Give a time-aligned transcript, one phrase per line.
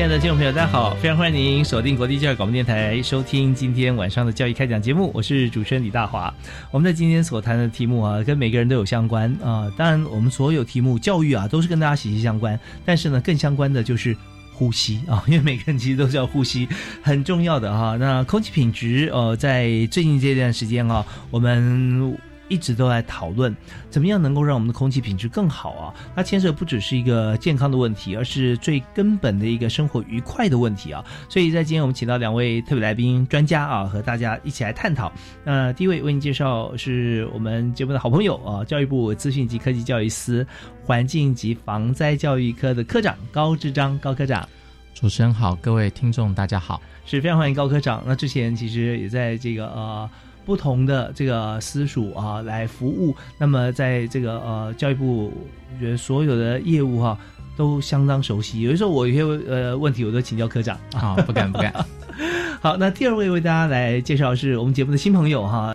[0.00, 0.94] 亲爱的听众朋友，大家好！
[0.94, 5.10] 非常欢迎您锁定国际教育广播电台，收听今天晚上的教育开讲节目。
[5.12, 6.32] 我是主持人李大华。
[6.70, 9.70] 我们在今天所谈的题目啊，跟每个人都有相关啊。
[9.76, 12.58] 当然，我们所有题目教育啊，都是跟大家息息相关。
[12.82, 14.16] 但是呢，更相关的就是
[14.54, 16.66] 呼吸啊，因为每个人其实都是要呼吸，
[17.02, 17.98] 很重要的哈。
[18.00, 22.16] 那空气品质，呃，在最近这段时间啊，我们。
[22.50, 23.56] 一直都在讨论
[23.88, 25.94] 怎么样能够让我们的空气品质更好啊？
[26.14, 31.02] 它牵涉不只是一个健康的问题，而是最根本的一个生活愉快的问题啊！
[31.28, 35.10] 所以在今天我们请到两位特别来宾专家啊，和大家一起来探讨。
[35.44, 40.44] 那第一位为您介绍是我们节目的好朋友啊，教育部资讯及科技教育司
[40.84, 44.46] 环境及防灾教育科的科长高志章高科长。
[44.92, 48.02] 主持人好，各位听众大家好，是非常欢迎高科长。
[48.04, 50.10] 那之前其实也在这个呃。
[50.44, 53.14] 不同的这个私塾啊，来服务。
[53.38, 55.32] 那么，在这个呃教育部，
[55.74, 57.16] 我觉得所有的业务哈
[57.56, 58.62] 都相当熟悉。
[58.62, 61.72] 有的时候我有些呃问题，我都请教科长啊，不敢不敢。
[62.60, 65.74] 好，那第二位为大家来介绍是我们节目的新朋友哈，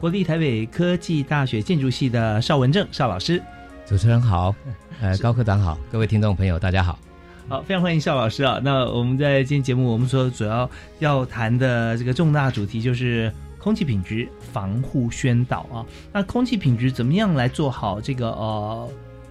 [0.00, 3.42] 国立台北科技大学建筑系的邵文正邵老师。
[3.86, 4.54] 主持人好，
[5.02, 6.98] 呃，高科长好，各位听众朋友大家好。
[7.48, 8.58] 好，非常欢迎邵老师啊。
[8.64, 10.68] 那我们在今天节目，我们说主要
[11.00, 13.30] 要谈的这个重大主题就是。
[13.64, 18.86] 空气品质防护宣导啊，那空气品质怎么样来做好这个呃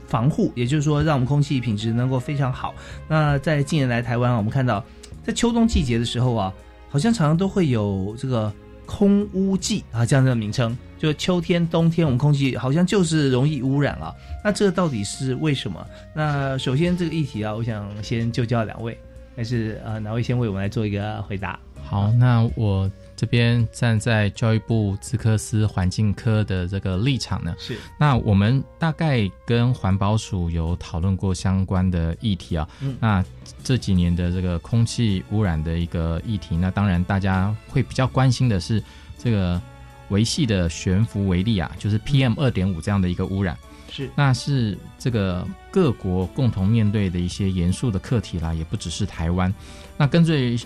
[0.07, 0.51] 防护？
[0.55, 2.73] 也就是说，让我们空气品质能够非常好。
[3.07, 4.83] 那在近年来台湾，我们看到
[5.23, 6.51] 在秋冬季节的时候啊，
[6.89, 8.51] 好像常常都会有这个
[8.87, 10.75] 空污季啊这样的名称。
[10.97, 14.11] 就秋天、冬天，我们空气好像就是容易污染啊。
[14.43, 15.85] 那这到底是为什么？
[16.15, 18.97] 那首先这个议题啊，我想先就教两位，
[19.35, 21.59] 还是呃哪位先为我们来做一个回答？
[21.83, 22.89] 好，那我。
[23.15, 32.67] 这边站在教育部资科司环境科的这个立场呢，是那我们大概跟环保署有讨论过相关的议题啊。
[32.81, 33.23] 嗯，那
[33.63, 38.83] 这几年的这个空气污染的一个议题，那当然大家会比较关心的是
[39.17, 39.61] 这个
[40.09, 43.57] 维系的悬浮微粒啊，就是 PM 二点五这样的一个污染。
[43.91, 49.53] 是，那是这个各国共同面对的一些严肃的课题啦，也不只是台湾。
[49.97, 50.59] 那根据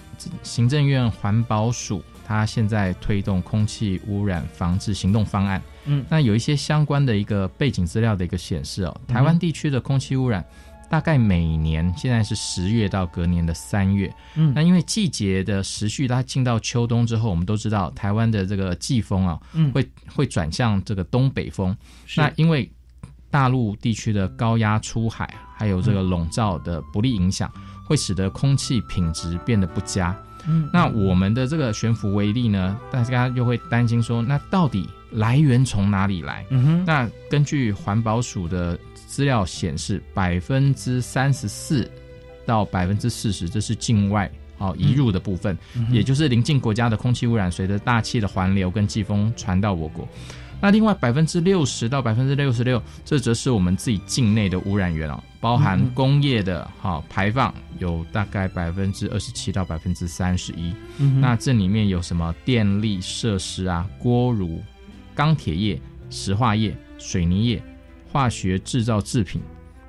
[0.43, 2.01] 行政院环保署。
[2.27, 10.45] 它现在推动空气污染防治行动方案，嗯，那有一些相关的一个背景资料的一个显示哦，台湾地区的空气污染
[10.89, 21.73] 大概每年现在是十月到隔年的三月，嗯，那因为季节的时序，它进到秋冬之后，我们都知道台湾的这个季风啊，嗯，会会转向这个东北风，
[22.17, 22.69] 那因为
[23.31, 27.49] 大陆地区的高压出海，还有这个笼罩的不利影响，
[27.85, 30.17] 会使得空气品质变得不佳。
[30.71, 36.45] 那我们的这个悬浮微粒呢，大家又会担心说，那到底来源从哪里来？
[36.49, 41.89] 嗯哼，那根据环保署的资料显示，百分之三十四
[42.45, 45.57] 到百分之四十，这是境外哦移入的部分，
[45.91, 50.07] 也就是邻近国家的空气污染，随着大气的环流跟季风传到我国。
[50.59, 60.73] 那另外百分之六十到百分之六十六，这则是我们自己境内的污染源哦，包含工业的哈排放有大概百分之二十七到百分之三十一。
[61.21, 64.63] 那这里面有什么电力设施啊、锅炉、
[65.13, 67.63] 钢铁业、石化业、水泥业、
[68.11, 69.39] 化学制造制品。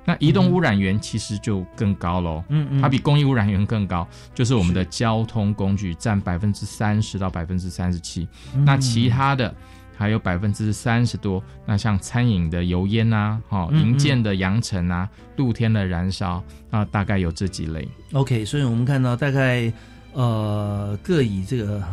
[0.05, 8.27] 那移动污染源其实就更高喽，嗯嗯，它比工业污染源更高，就是我们的交通工具占百分之三十到百分之三十七。
[8.65, 9.53] 那其他的。
[9.99, 16.41] 还有百分之三十多，那像餐饮的油烟呐，哈，营建的扬尘啊，露天的燃烧
[16.71, 17.85] 啊，大概有这几类。
[18.13, 19.69] OK，所以我们看到大概
[20.13, 21.83] 呃各以这个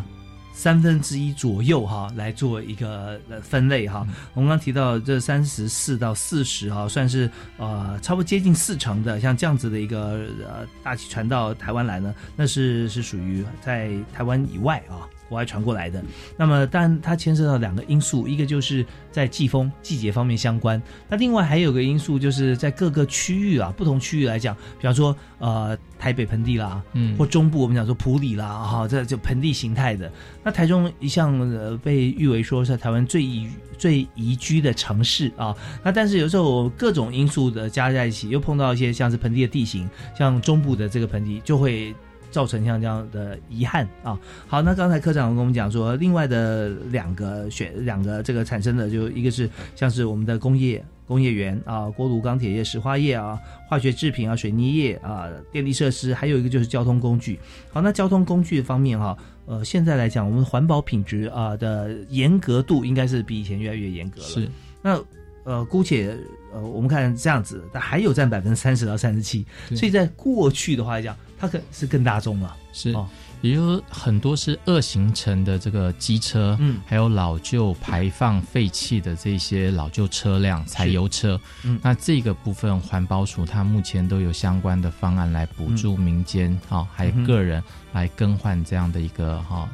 [0.52, 4.06] 三分之一左右哈来做一个分类哈。
[4.34, 7.28] 我们刚提到这三十四到四十哈，算是
[7.58, 15.10] 呃差不多接近四成的，像这样子的一个呃大气传到台湾来呢，那是是属于在台湾以外啊。
[15.28, 16.02] 国外传过来的，
[16.36, 30.10] 那么但它牵涉到两个因素，一个就是在季风季节方面相关，那另外还有个因素就是在各个区域啊，不同区域来讲，比方说呃台北盆地啦，嗯，或中部我们讲说普里啦，哈，这就盆地形态的。
[30.44, 41.94] 那台中一向呃被誉为说是台湾最宜最宜居的城市啊，那但是有时候各种因素的加在一起，又碰到一些像是盆地的地形，像中部的这个盆地就会。
[42.30, 44.18] 造成像这样的遗憾啊！
[44.46, 53.38] 好，那刚才科长跟我们讲说，另外的两个选两个这个产生的，就一个是像是我们的工业工业园啊，锅炉、钢铁业、石化业啊，
[53.68, 57.38] 化学制品啊，水泥业啊，电力设施，还有一个就是交通工具。
[57.72, 64.26] 好，那交通工具方面哈，呃，现在来讲，我们环保品质啊的严格度应该是比以前越来越严格了。
[64.26, 64.48] 是，
[64.82, 65.00] 那
[65.44, 66.16] 呃，姑且
[66.52, 69.46] 呃，我们看这样子，但还有占百分之三十到三十七，
[69.76, 71.16] 所以在过去的话来讲。
[71.38, 72.94] 它可是更大众了，是，
[73.42, 87.62] 也就是很多是二行程的这个机车，嗯，还有老旧排放废气的这些老旧车辆、柴油车，嗯，那这个部分环保署它目前都有相关的方案来补助民间，哈，还有个人
[87.92, 89.68] 来更换这样的一个哈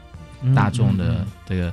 [0.54, 1.72] 大众的这个，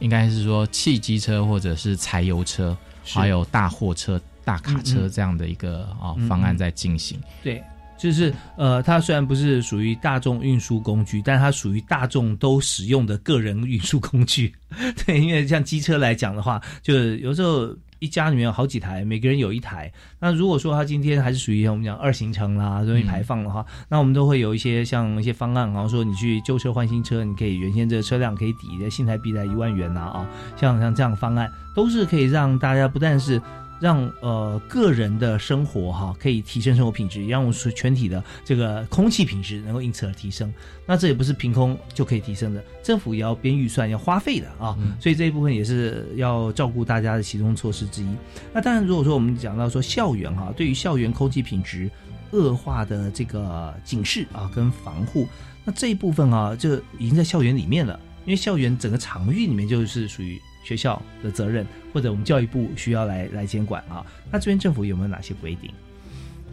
[0.00, 7.62] 应该是说汽机车或者是柴油车，还有大货车、大卡车这样的一个啊方案在进行，对。
[7.98, 14.54] 就是呃，它虽然不是属于大众运输工具，但它属于大众都使用的个人运输工具。
[15.04, 19.92] 对，因为像机车来讲的话，就有时候一家里面有好几台，每个人有一台。
[20.20, 33.42] 那如果说它今天还是属于我们讲二行程啦，容易排放的话，那我们都会有一些像一些方案，然后说你去旧车换新车，你可以原先这个车辆可以抵的新台币在一万元呐啊，像像这样方案都是可以让大家不但是。
[33.80, 40.52] 让呃个人的生活哈可以提升生活品质，让我们全体的这个空气品质能够因此而提升。
[40.86, 44.76] 那这也不是凭空就可以提升的，政府也要编预算要花费的啊。
[45.00, 48.08] 所以这一部分也是要照顾大家的其中措施之一。
[48.52, 51.90] 那当然，如果说我们讲到说校园哈，对于校园空气品质
[52.32, 55.28] 恶化的这个警示啊跟防护，
[55.64, 60.40] 那这一部分啊就已经在校园里面了，因为校园整个场域里面就是属于。
[60.62, 64.04] 学校的责任，或者我们教育部需要来来监管啊？
[64.30, 65.70] 那这边政府有没有哪些规定？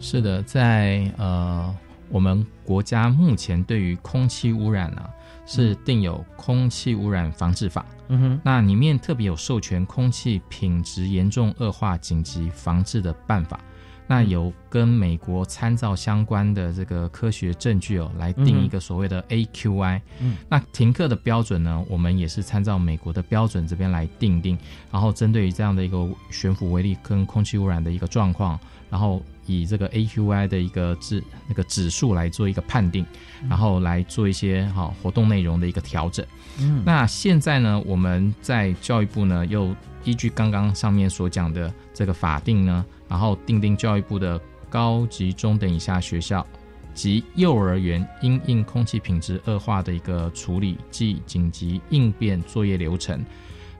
[0.00, 1.74] 是的，在呃，
[2.08, 5.02] 我们国家目前对于空气污染呢，
[5.46, 7.82] 是定有《空气污染防治法》。
[8.08, 13.58] 嗯哼，那里面特别有授权空气品质严重恶化紧急防治的办法。
[14.08, 20.00] 那有跟美国参照相关的这个科学证据哦，来定一个所谓的 AQI。
[20.20, 24.56] 嗯，那停课的标准呢，我们也是参照美国的标准这边来定定，
[24.92, 28.58] 然后针对于这样的一个悬浮微粒跟空气污染的一个状况，
[28.88, 33.04] 然后以这个 AQI 的一个指那个指数来做一个判定，
[33.48, 36.24] 然后来做一些哈活动内容的一个调整。
[36.60, 39.74] 嗯，那现在呢，我们在教育部呢，又
[40.04, 42.84] 依据刚刚上面所讲的这个法定呢。
[43.08, 46.46] 然后订定教育部的高级中等以下学校
[46.94, 53.24] 及幼儿园因应空气品质恶化的一个处理及紧急应变作业流程。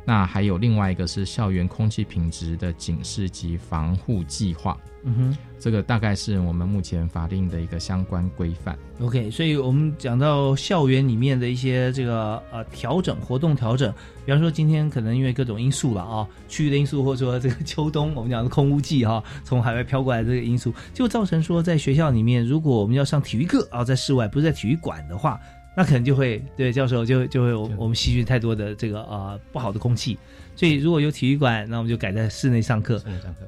[0.06, 4.78] 那还有另外一个是校园空气品质的警示及防护计划。
[5.08, 8.76] 嗯哼，这个大概是我们目前法定的一个相关规范。
[9.00, 13.92] OK，所以我们讲到校园里面的一些这个呃调整活动调整，
[14.24, 25.38] 比方说今天可能因为各种因素了啊，区域的因素，或者说这个秋冬我们讲的空污季哈，从海外飘过来这个因素，就造成说在学校里面，如果我们要上体育课啊，在室外不是在体育馆的话。
[25.76, 30.16] 那可能就会对教授就就会我们吸取太多的这个呃不好的空气，
[30.56, 33.02] 所以如果有体育馆，那我们就改在室内上课。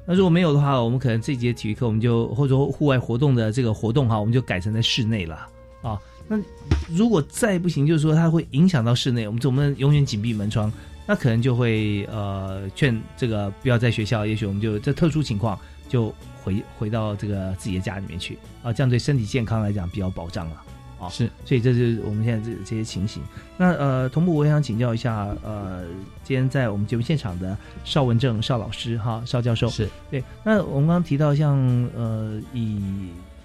[0.05, 5.47] 那如果没有的话，我们可能这节体育课我们就或者说户外活动的这个活动哈，我们就改成在室内了
[5.81, 5.99] 啊。
[6.27, 6.39] 那
[6.87, 10.71] 如果再不行，就是说它会影响到室内，我们总不能永远紧闭门窗，
[11.07, 20.61] 那可能就会呃劝这个不要在学校，也许我们就这特殊情况就回回到这个自己的家里面去啊，这样对身体健康来讲比较保障了。
[20.99, 23.23] 哦，是，所以这是我们现在这这些情形。
[23.57, 25.83] 那呃，同步我想请教一下，呃，
[26.23, 30.23] 今天在我们节目现场的邵文正邵老师哈，邵教授是对。
[30.43, 31.57] 那我们刚刚提到，像
[31.95, 32.79] 呃，以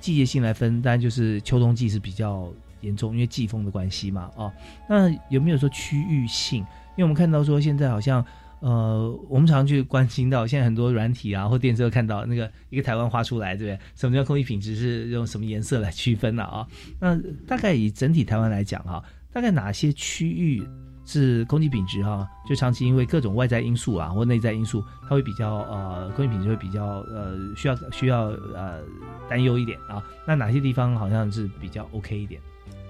[0.01, 4.53] 季节性来分，当然就是秋冬季是比较严重，因为季风的关系嘛，啊，
[4.89, 6.61] 那有没有说区域性？
[6.97, 8.25] 因为我们看到说现在好像。
[8.65, 13.79] 呃，我们常去关心到，现在很多软体啊或电视看到那个一个台湾画出来，对不对？
[13.95, 16.67] 什么叫空气品质是用什么颜色来区分的啊？
[16.99, 17.15] 那
[17.47, 20.67] 大概以整体台湾来讲哈，大概哪些区域
[21.05, 28.81] 是空气品质哈，就长期因为各种外在因素啊或内在因素，它会比较呃空气品质会比较呃需要需要呃
[29.29, 30.03] 担忧一点啊。
[30.27, 32.41] 那哪些地方好像是比较 OK 一点？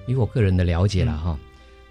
[0.06, 1.38] 以我个人的了解了哈，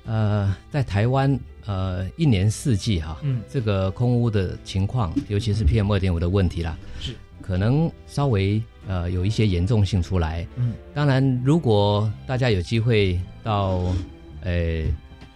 [0.06, 3.42] 呃，在台湾呃一年四季哈，嗯。
[3.50, 7.14] 这个空污的情况，尤其是 PM 二点五的问题啦，是。
[7.42, 10.48] 可能稍微呃有一些严重性出来。
[10.56, 13.82] 嗯，当然，如果大家有机会到
[14.44, 14.84] 呃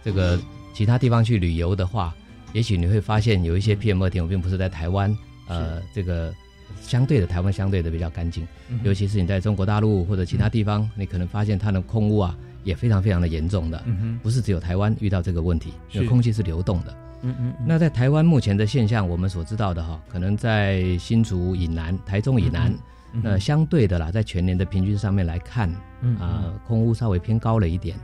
[0.02, 0.40] 这个
[0.72, 2.14] 其他地方去旅游的话，
[2.54, 5.14] 也许你会发现有一些 PM 二点五并不是在台湾，
[5.48, 6.32] 呃，这个
[6.80, 12.34] 相对的台湾相对的比较干净，嗯尤其是你在中国大陆或者其他地方，你可能发现它的空污啊
[12.68, 16.92] 也非常非常的严重的，嗯不是只有台湾遇到这个问题，因为空气是流动的。
[17.22, 22.70] 嗯嗯嗯那在台湾目前的现象，我们所知道的哈，可能在新竹以南、台中以南，
[23.14, 25.68] 嗯那相对的啦，在全年的平均上面来看，
[26.02, 27.96] 嗯啊、空污稍微偏高了一点。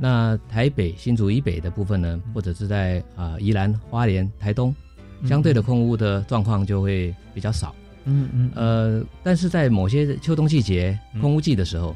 [0.00, 4.74] 那台北、新竹以北的部分呢，或者是在啊、宜兰、花莲、台东，
[5.20, 7.74] 嗯相对的空污的状况就会比较少。
[8.04, 11.94] 嗯嗯呃，但是在某些秋冬季节嗯空污季的时候，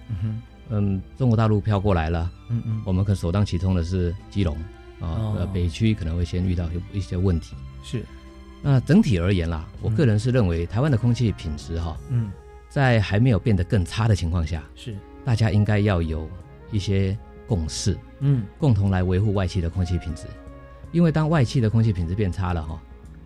[0.70, 2.82] 嗯，中国大陆飘过来了，嗯嗯。
[2.84, 4.56] 我们可首当其冲的是基隆
[5.00, 5.36] 啊，哦。
[5.38, 7.54] 呃，北区可能会先遇到有一些问题。
[7.82, 8.04] 是。
[8.62, 12.30] 那整体而言啦，我个人是认为台湾的空气品质哈，嗯。
[12.68, 14.96] 在还没有变得更差的情况下，是。
[15.24, 16.28] 大家应该要有
[16.70, 17.16] 一些
[17.46, 18.44] 共识，嗯。
[18.58, 20.26] 共同来维护外气的空气品质。
[20.92, 22.80] 因为当外气的空气品质变差了哈，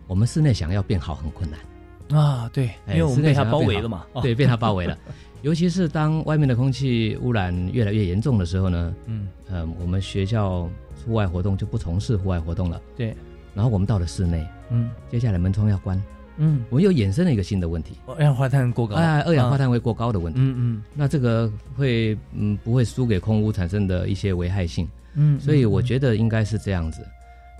[0.07, 4.97] 我们室内想要变好很困难，啊对，因哎为我们被它包围了嘛，哦对，被它包围了。
[5.42, 9.28] 尤其是当外面的空气污染越来越严重的时候呢，嗯。
[9.50, 10.68] 呃，我们学校
[11.07, 12.80] 户外活动就不从事户外活动了。
[12.97, 13.16] 对，
[13.54, 14.90] 然后我们到了室内，嗯。
[15.11, 16.02] 接下来门窗要关，
[16.37, 20.38] 嗯，我们又衍生了一个新的问题，二氧化碳过高，啊，二氧化碳，会过高的问题。
[20.42, 20.83] 嗯嗯。
[20.92, 27.07] 那这个会嗯不会输给空污产生的一些危害性，嗯，所以我觉得应该是这样子。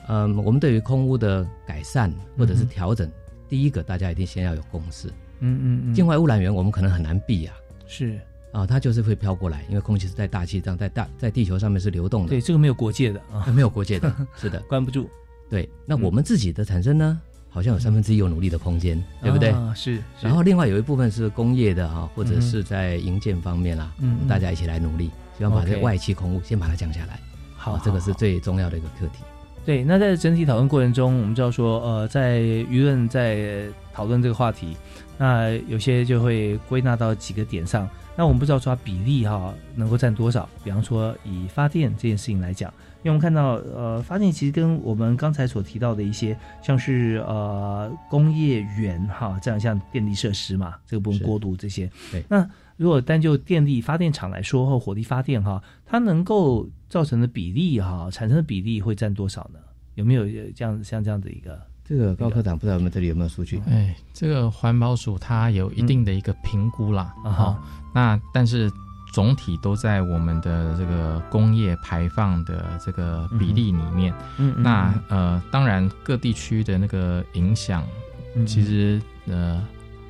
[0.09, 3.11] 嗯，我们对于空污的改善或者是调整，
[3.49, 5.09] 第一个大家一定先要有共识。
[5.41, 7.55] 嗯嗯嗯，境外污染源我们可能很难避啊，
[7.89, 8.21] 是。
[8.51, 15.07] 啊，它就是会飘过来，因为空气是在大气上，在大在地球上面是流动的，对这个没有国界的啊，没有国界的， 是的，关不住，
[15.51, 15.69] 对。
[15.85, 19.51] 那我们自己的产生呢，好像有三分之一有努力的空间，对不对？
[19.51, 20.03] 啊是，是。
[20.23, 24.27] 然后另外有一部分是工业的哈，或者嗯是在营建方面啦，嗯嗯。
[24.27, 27.21] 大家一起来努力，希望把这 OK 外气空污先把它降下来。
[27.55, 29.23] 好啊，这个是最重要的一个课题。
[29.69, 34.75] 对，那在整体讨论过程中，我们知道说，呃，在舆论在讨论这个话题，
[35.19, 37.87] 那有些就会归纳到几个点上。
[38.17, 40.49] 那我们不知道抓比例哈能够占多少。
[40.65, 51.91] 比方说以发电这件事情来讲，因为我们看到呃发电其实跟我们刚才所提到的一些像是呃工业园哈这样像电力设施嘛，这个部分是过渡这些。
[52.11, 59.59] 对那如果单就电力发电厂来说，或火力发电哈，它能够造成的比例哈，产生的比例会占多少呢？
[59.95, 60.25] 有没有
[60.55, 61.61] 这样像这样的一个？
[61.85, 63.61] 这个高科长不知道我们这里有没有数据？
[63.67, 67.63] 哎，这个环保署它有一定的一个评估啦，啊好、哈
[67.95, 68.71] 那但是
[69.19, 74.15] 总体都在我们的这个工业排放的这个比例里面。
[74.37, 77.83] 嗯那呃，当然各地区的那个影响，
[78.37, 79.61] 嗯其实呃，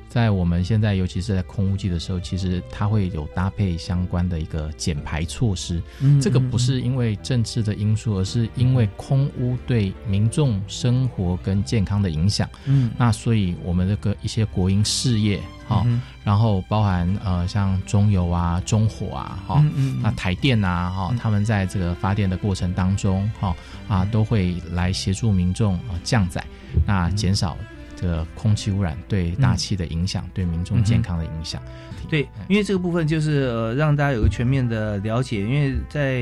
[0.09, 5.81] 在我们现在尤其是在空污季的时候，其实它会有搭配相关的一个减排措施。
[6.01, 12.49] 嗯这个不是因为政治的因素，而是因为空污对民众生活跟健康的影响。
[12.65, 12.89] 嗯。
[12.97, 19.65] 那所以我们这个一些国营事业，哈、嗯然后包含呃像中油啊、中火啊，哈、
[20.01, 21.17] 那台电啊，哈、嗯。
[21.17, 23.55] 他们在这个发电的过程当中，哈
[23.87, 26.43] 啊，都会来协助民众啊降载，
[26.85, 27.55] 那减少
[27.99, 31.61] 这个空气污染对大气的影响，对民众健康的影响。
[32.09, 35.41] 对，因为这个部分就是呃，让大家有个全面的了解。
[35.41, 36.21] 因为在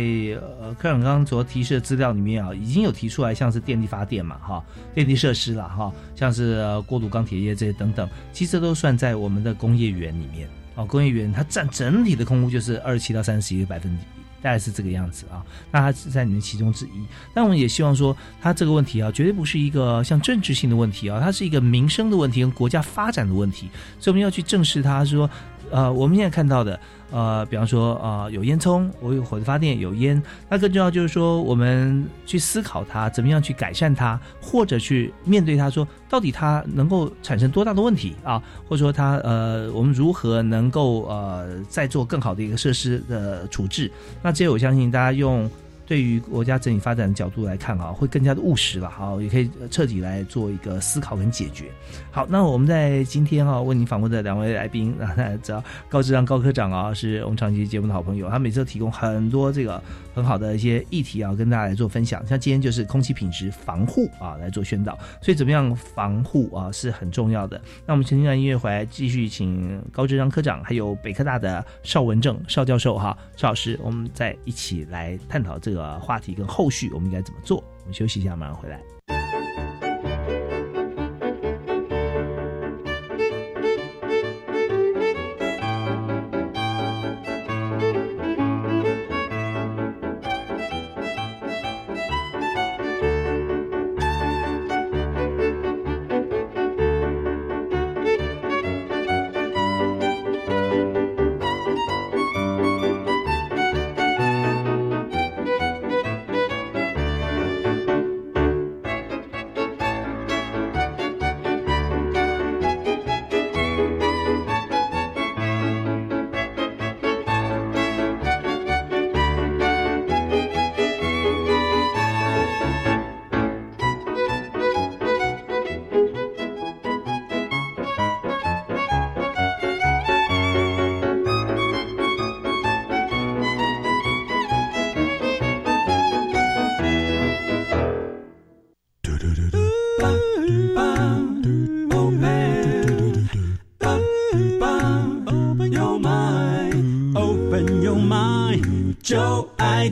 [0.59, 10.49] 呃科长刚刚所提示的资料里面啊，已经有提出来，像是电力发电嘛，哈，电力设施啦，哈，像是呃过渡钢铁业这些等等，其实这都算在我们的工业园里面。
[10.75, 14.03] 哦，工业园它占整体的空污就是二十七到三十一个百分比，
[14.47, 15.43] 大概是这个样子啊。
[15.71, 17.05] 那它是在你们其中之一。
[17.33, 25.29] 但我们也希望说，它这个问题啊，绝对不是一个像政治性的问题啊，它是一个民生的问题跟国家发展的问题，所以我们要去正视它，说。
[25.69, 26.79] 呃，我们现在看到的，
[27.11, 43.89] 呃，比方说，呃，有烟囱，我有火力发电有烟，那更重要就是说，我们去思考它，怎么样去改善它，或者去面对它，说到底它能够产生多大的问题啊，或者说它呃，我们如何能够呃再做更好的一个设施的处置？
[44.21, 45.49] 那这些我相信大家用
[45.87, 51.71] 对于国家整体发展的角度来看啊，会更加的务实了，好，也可以彻底来做一个思考跟解决。
[52.11, 59.81] 好，那我们在今天啊，为您访问的两位来宾啊，大家知道高志章高科长啊，是我们长期节目的好朋友，他每次都提供很多这个
[60.13, 62.25] 很好的一些议题啊，跟大家来做分享。
[62.27, 67.61] 像今天就是空气品质防护啊，来做宣导，所以怎么样防护啊是很重要的。
[67.85, 77.63] 那我们听完音乐回来，继续请高志章科长，还有北科大的邵文正邵教授哈，邵老师，我们再一起来探讨这个话题跟后续我们应该怎么做。
[77.81, 78.81] 我们休息一下，马上回来。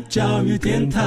[0.09, 1.01] 教育电台。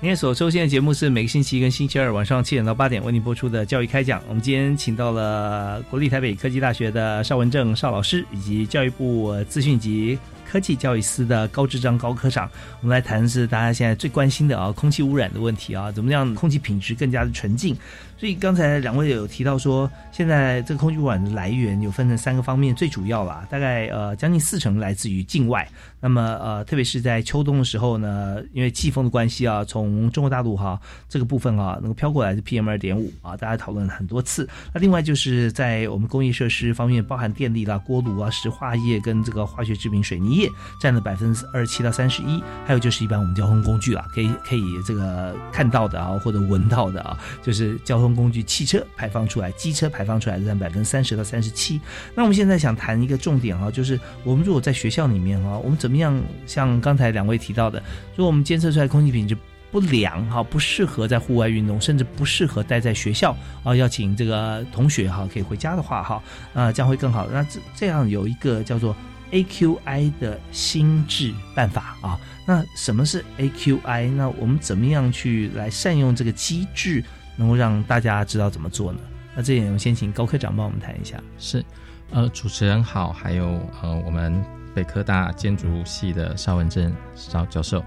[0.00, 4.22] 您所收听的节目是每个星期一跟星期二晚上七点到八点为您播出的教育开讲。
[4.28, 10.16] 我们今天请到了国立台北科技大学的邵文正邵老师，以及教育部资讯及
[10.48, 12.48] 科技教育司的高智章高科长。
[12.80, 17.76] 我们来谈的是大家现在最关心的啊，空气污染的问题啊，怎么样空气品质更加的纯净？
[18.18, 25.66] 所以刚才两位有提到说，现在这个空气污染的来源有分成三个方面，最主要啦，大概呃将近四成来自于境外。
[26.00, 34.48] 那么呃，特别是在秋冬的时候呢，因为季风的关系啊，从中国大陆哈这个部分啊，能够飘过来的 PM 二点五啊，大家讨论了很多次。
[34.74, 40.48] 那另外就是在我们工业设施方面，包含电力啦、锅炉啊、石化业跟这个化学制品、水泥业，
[40.80, 42.42] 占了百分之二十七到三十一。
[42.66, 48.07] 还有就是一般我们交通工具啊，可以可以这个看到的啊，或者闻到的啊，就是交通。
[48.14, 51.80] 工具汽车排放出来，机车排放出来占百分之三十到三十七。
[52.14, 56.18] 那我们现在想谈一个重点哈，就是我们如果在学校里面哈，我们怎么样？
[56.46, 57.82] 像刚才两位提到的，
[58.16, 59.36] 如果我们监测出来空气品质
[59.70, 66.22] 不良哈，不适合在户外运动，甚至不适合待在学校啊，要请这个同学哈可以回家的话哈，
[66.54, 67.26] 啊将会更好。
[67.30, 68.96] 那这这样有一个叫做
[69.30, 72.18] AQI 的心智办法啊。
[72.46, 74.10] 那什么是 AQI？
[74.12, 77.04] 那我们怎么样去来善用这个机制？
[77.38, 78.98] 能够让大家知道怎么做呢？
[79.34, 81.16] 那这点我们先请高科长帮我们谈一下。
[81.38, 81.64] 是，
[82.10, 83.46] 呃，主持人好，还有
[83.80, 87.82] 呃，我们北科大建筑系的邵文正邵教授，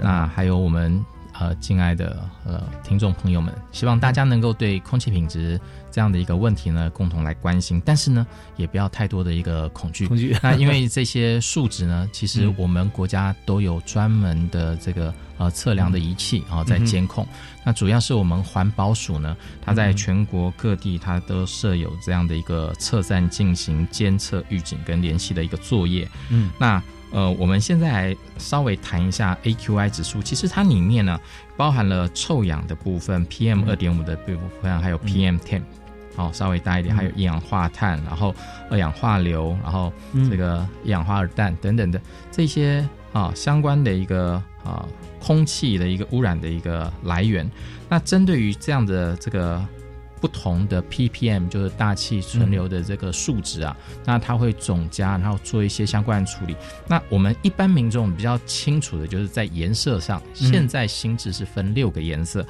[0.00, 1.04] 那还有我们
[1.38, 5.60] 呃敬爱的呃听众朋友们，希望大家能够对空气品质。
[5.90, 8.24] 这样的一个问题呢，共同来关心，但是呢，
[8.56, 10.06] 也不要太多的一个恐惧。
[10.06, 10.36] 恐惧。
[10.42, 17.26] 那因为这些数值呢，其实我们国家都有专门的这个呃测量的仪器啊，在监控。
[17.64, 26.08] 那主要是我们环保署呢，它在全国各地它都设有这样的一个测站进行监测、预警跟联系的一个作业。
[26.28, 26.50] 嗯。
[26.60, 31.18] 那呃，我们现在来稍微谈一下 AQI 指数，其实它里面呢
[31.56, 35.62] 包含了臭氧的部分、PM 二点五的部分，还有 PM ten。
[36.16, 38.34] 哦，稍微大一点，还有一氧化碳，然后
[38.68, 39.92] 二氧化硫，然后
[40.28, 42.00] 这个一氧化二氮等等的
[42.32, 44.84] 这些啊相关的一个啊
[45.20, 47.48] 空气的一个污染的一个来源。
[47.88, 49.64] 那针对于这样的这个
[50.20, 56.56] 不同的 ppm，就是大气存留的这个数值啊，那它会总加，然后做一些相关的处理。
[56.86, 62.46] 那我们一般民众比较清楚的就是在颜色上，现在新制是分六个颜色，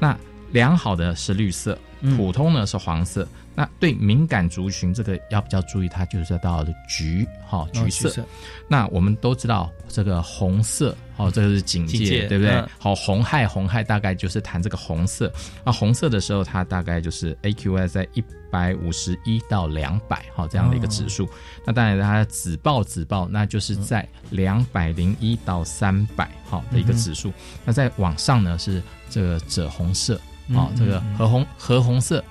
[0.00, 0.16] 那
[0.52, 1.78] 良好的是绿色。
[2.16, 8.24] 普通呢是黄色，那对敏感族群这个要比较注意，它就是到的橘哈橘色。
[8.68, 12.64] 那我们都知道这个红色哦，这个是警戒，对不对？
[12.78, 15.30] 好，红害红害大概就是谈这个红色。
[15.64, 21.28] 那红色的时候，它大概就是 AQI 在一百五十一到两百哈这样的一个指数。
[21.66, 27.32] 那当然它紫爆紫爆，那就是在两百零一到三百哈的一个指数。
[27.64, 30.18] 那在往上呢是这个赭红色。
[30.54, 32.22] 哦，这个褐红褐红色，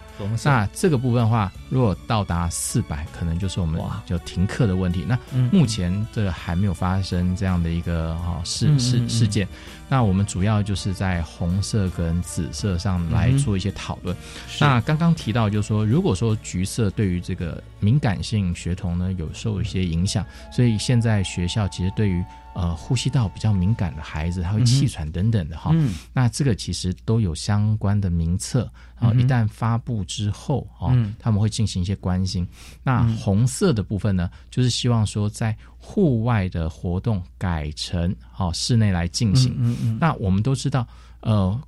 [0.44, 5.06] 那这个部分的话，如果到达四百，可能就是我们就停课的问题。
[5.08, 9.48] 那嗯目前这个还没有发生这样的一个哈、嗯事嗯事嗯事件。
[9.92, 14.16] 那我们主要就是在红色跟紫色上来做一些讨论。
[14.48, 14.64] 是。
[14.64, 22.24] 那刚刚提到就是说，如果说橘色对于这个敏感性学童呢有受一些影响，所以现在学校其实对于
[22.54, 25.94] 呃呼吸道比较敏感的孩子，他会气喘等等的哈、嗯。
[26.14, 31.14] 那这个其实都有相关的名册然后一旦发布之后哈，嗯。
[31.20, 32.48] 他们会进行一些关心。
[32.82, 33.18] 那嗯。
[33.18, 39.54] 红色的部分呢，就是希望说在户外的活动改成哦室内来进行。
[39.58, 40.88] 嗯嗯那我们都知道，
[41.22, 41.60] 呃，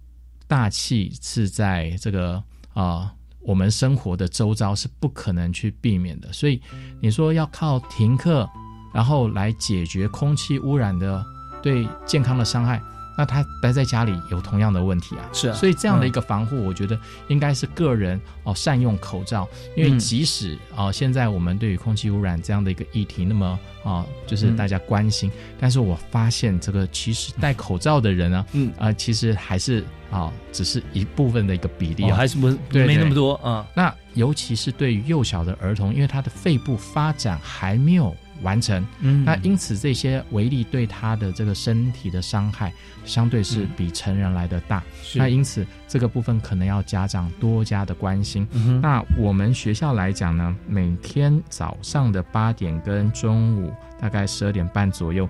[0.48, 2.42] 大气是在这个
[2.74, 6.62] 啊、我们生活的周遭是不可能去避免的，所以
[7.02, 8.48] 你说要靠停课，
[8.94, 11.24] 然后来解决空气污染的
[11.62, 12.82] 对健康的伤害，
[13.18, 15.30] 那他待在家里有同样的问题啊。
[15.34, 15.54] 是啊。
[15.56, 16.98] 所以这样的一个防护，我觉得
[17.28, 20.00] 应该是个人哦善用口罩，因为嗯。
[20.00, 24.56] 即使啊、现在我们对于空气污染这样的一个议题那么啊、就是嗯。
[24.56, 28.72] 大家关心，但是我发现这个其实戴口罩的人呢，嗯。
[28.78, 32.88] 啊、其实还是啊、只是一部分的一个比例还是不对对。
[32.88, 33.66] 没那么多啊。
[33.76, 42.72] 那尤其是对于幼小的儿童，因为他的肺部发展还没有完成，嗯那因此这些微粒对他的这个身体的伤害，
[43.06, 44.84] 相对是比成人来的大。
[45.02, 48.48] 是那因此这个部分可能要家长多加的关心。
[48.52, 55.28] 嗯那我们学校来讲呢，每天早上的八点跟中午大概十二点半左右，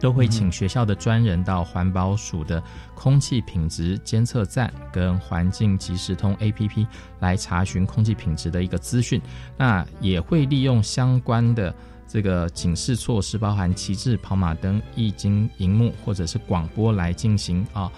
[0.00, 2.62] 都会请学校的专人到环保署的
[2.94, 6.86] 空气品质监测站跟环境即时通 APP
[7.20, 9.20] 来查询空气品质的一个资讯。
[9.56, 11.74] 那也会利用相关的
[12.12, 17.90] 这个警示措施，包含旗帜、跑马灯、液晶荧幕或者是广播来进行啊。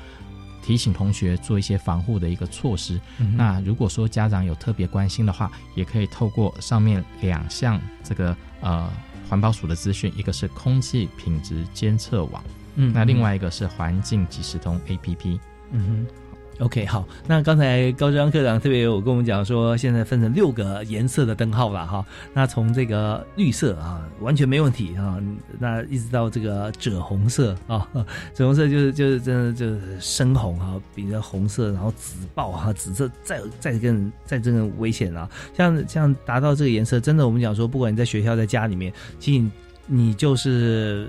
[0.63, 2.99] 提醒同学做一些防护的一个措施。
[3.19, 8.89] 嗯那如果说家长有特别关心的话，也可以透过上面两项这个呃
[9.29, 12.43] 环保署的资讯，一个是空气品质监测网，
[12.77, 15.39] 嗯那另外一个是环境即时通 APP。
[15.73, 16.15] 嗯哼。
[16.61, 17.05] OK，好。
[17.27, 22.07] 那刚才高志刚科长特别有跟我们讲说，现在分成六个颜色的灯号了哈。
[22.33, 25.21] 那从这个绿色啊，完全没问题啊。
[25.59, 27.87] 那一直到这个赭红色啊，
[28.35, 35.29] 赭红色就是就是真的就是深红啊、比这红色，然后紫爆哈、紫色再再更再更危险啊。
[35.57, 39.45] 像像达到这个颜色，真的我们讲说，不管你在学校在家里面，其实
[39.87, 41.09] 你就是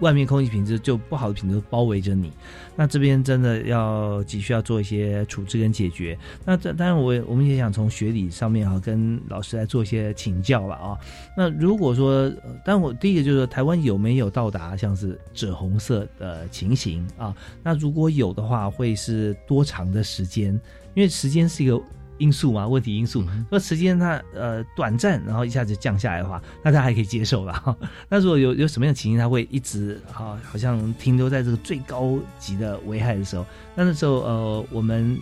[0.00, 2.32] 外面空气品质就不好的品质包围着你。
[2.76, 6.16] 那这边真的要急需要做一些处置跟解决。
[6.44, 10.98] 那这当然我我们也想从学理上面啊、跟老师来做一些请教了啊。
[11.36, 12.30] 那如果说，
[12.64, 17.34] 但我第一个就是说，台湾有没有到达像是紫红色的情形啊？
[17.62, 20.52] 那如果有的话，会是多长的时间？
[20.94, 21.80] 因为时间是一个。
[22.18, 23.24] 因素嘛，问题因素。
[23.50, 27.76] 说时间它呃短暂，然后一下子降下来的话，那他还可以接受了哈。
[28.08, 35.18] 那如果有有什么样的情形，他会一直啊，好像停留在这个最高级的危害的时候，那那时候呃，我们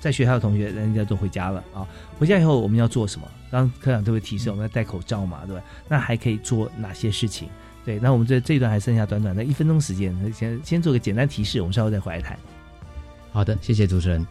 [0.00, 1.86] 在学校的同学人家都回家了啊，
[2.18, 3.26] 回家以后我们要做什么？
[3.50, 5.62] 刚刚科长都会提示我们要戴口罩嘛，对吧？
[5.88, 7.48] 那还可以做哪些事情？
[7.84, 12.36] 对，那我们这这一段还剩下短短的一分钟时间，先先做个简单提示，我们稍后再回来谈。
[13.32, 14.26] 好的，谢谢主持人。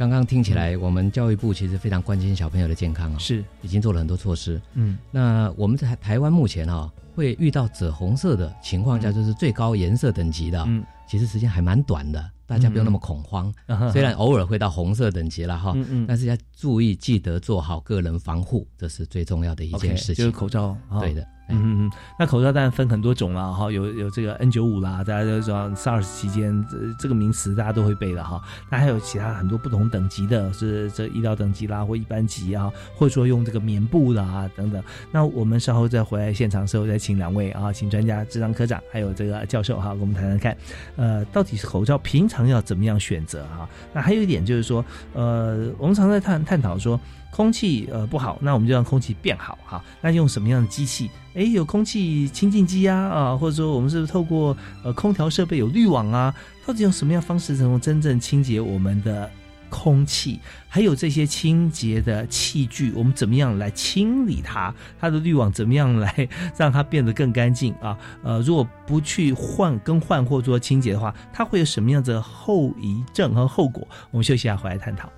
[0.00, 4.58] 刚刚听起来，我们教育部其实非常关心小朋友的健康啊、是，已经做了很多措施。
[4.72, 4.96] 嗯。
[5.10, 13.52] 那我们在台湾目前啊、会遇到紫红色的情况下，就是最高颜色等级的，嗯，其实时间还蛮短的，大家不用那么恐慌。
[13.66, 13.92] 嗯。
[13.92, 16.06] 虽然偶尔会到红色等级了哈，嗯嗯。
[16.08, 20.24] 但是要注意，记得做好个人防护，这是最重要的一件事情。
[20.24, 20.74] 就是口罩。
[20.88, 20.98] 啊。
[20.98, 28.42] 对的，嗯嗯嗯，那口罩当然分很多种了，哈，有有这个 N 九五啦，大家都知道 SARS 期间这这个名词大家都会背的哈。
[28.68, 34.82] 那还有其他很多不同等级的，是这医疗等级啦，或一般级啊，或者说用这个棉布啦等等。
[35.10, 40.56] 那我们稍后再回来现场的时候，再请两位啊，请专家、智商科长还有这个教授哈，跟我们谈谈看，
[40.96, 43.68] 呃，到底是口罩平常要怎么样选择哈？
[43.92, 44.84] 那还有一点就是说，
[45.14, 47.00] 呃，我们常在探探讨说。
[47.30, 49.82] 空气呃不好，那我们就让空气变好哈。
[50.00, 51.10] 那用什么样的机器？
[51.34, 56.34] 诶，有空气清净机啊啊，或者说我们是不是透过呃空调设备有滤网啊？
[56.66, 59.30] 到底用什么样方式才能真正清洁我们的
[59.68, 60.40] 空气？
[60.68, 64.74] 还有这些清洁的器具，我们怎么样来清理它？
[64.98, 67.96] 它的滤网怎么样来让它变得更干净啊？
[68.24, 73.86] 呃，如果不去换更换或做清洁的话，它会有什么样的后遗症和后果？
[74.10, 75.08] 我们休息一下，回来探讨。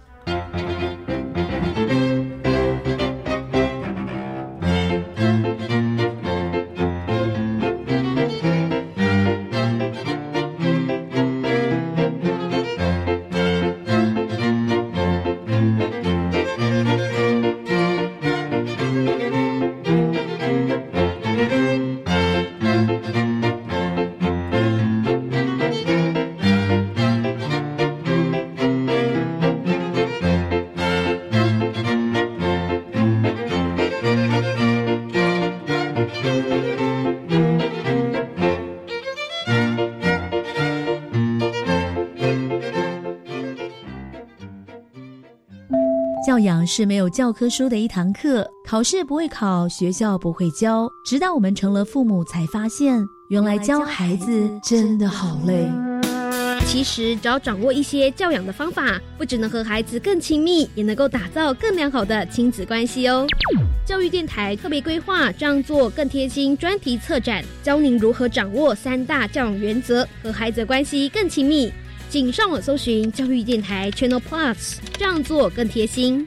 [46.75, 55.69] 是没有教科书的一堂课，考试不会考，学校不会教，直到我们成了父母才发现，原来教孩子真的好累。
[56.65, 63.27] 其实，只要掌握一些教养的方法，不只能和孩子更亲密，也能够打造更良好的亲子关系哦。
[63.85, 71.71] 教育电台特别规划“这样做更贴心”专题策展，教您如何掌握三大教养原则，和孩子关系更亲密。
[72.09, 76.27] 请上网搜寻教育电台 Channel Plus，这样做更贴心。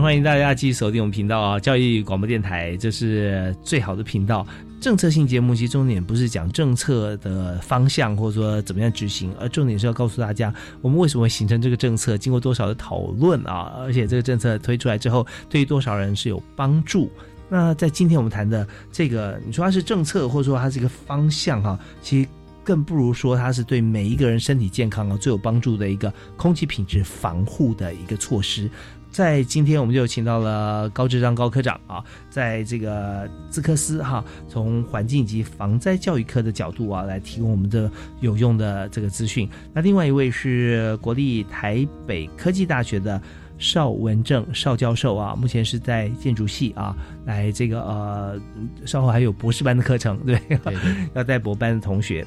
[0.00, 1.60] 欢迎大家继续锁定我们频道啊！
[1.60, 4.46] 教育广播电台，这是最好的频道。
[4.80, 10.52] 政策性节目其实重点不是讲政策的方向，或者说怎么样执行，而重点是要告诉大家，
[10.82, 13.72] 我们为什么会形成这个政策，经过多少的讨论啊！
[13.78, 17.10] 而且这个政策推出来之后，对于多少人是有帮助。
[17.48, 22.28] 那在今天我们谈的这个，你说它是政策，或者说它是一个方向哈，其实
[22.62, 28.68] 更不如说它是对每一个人身体健康啊最有帮助的一个空气品质防护的一个措施。
[29.14, 39.48] 在今天，我们就请到了高志章高科长啊，在这个资科斯哈，从环境及防灾教育科的角度啊，来提供我们的有用的这个资讯。
[39.72, 43.22] 那另外一位是国立台北科技大学的
[43.56, 48.40] 邵文正邵教授啊，目前是在建筑系啊，来这个呃，
[48.84, 50.40] 稍后还有博士班的课程，对，
[51.14, 52.26] 要带博班的同学。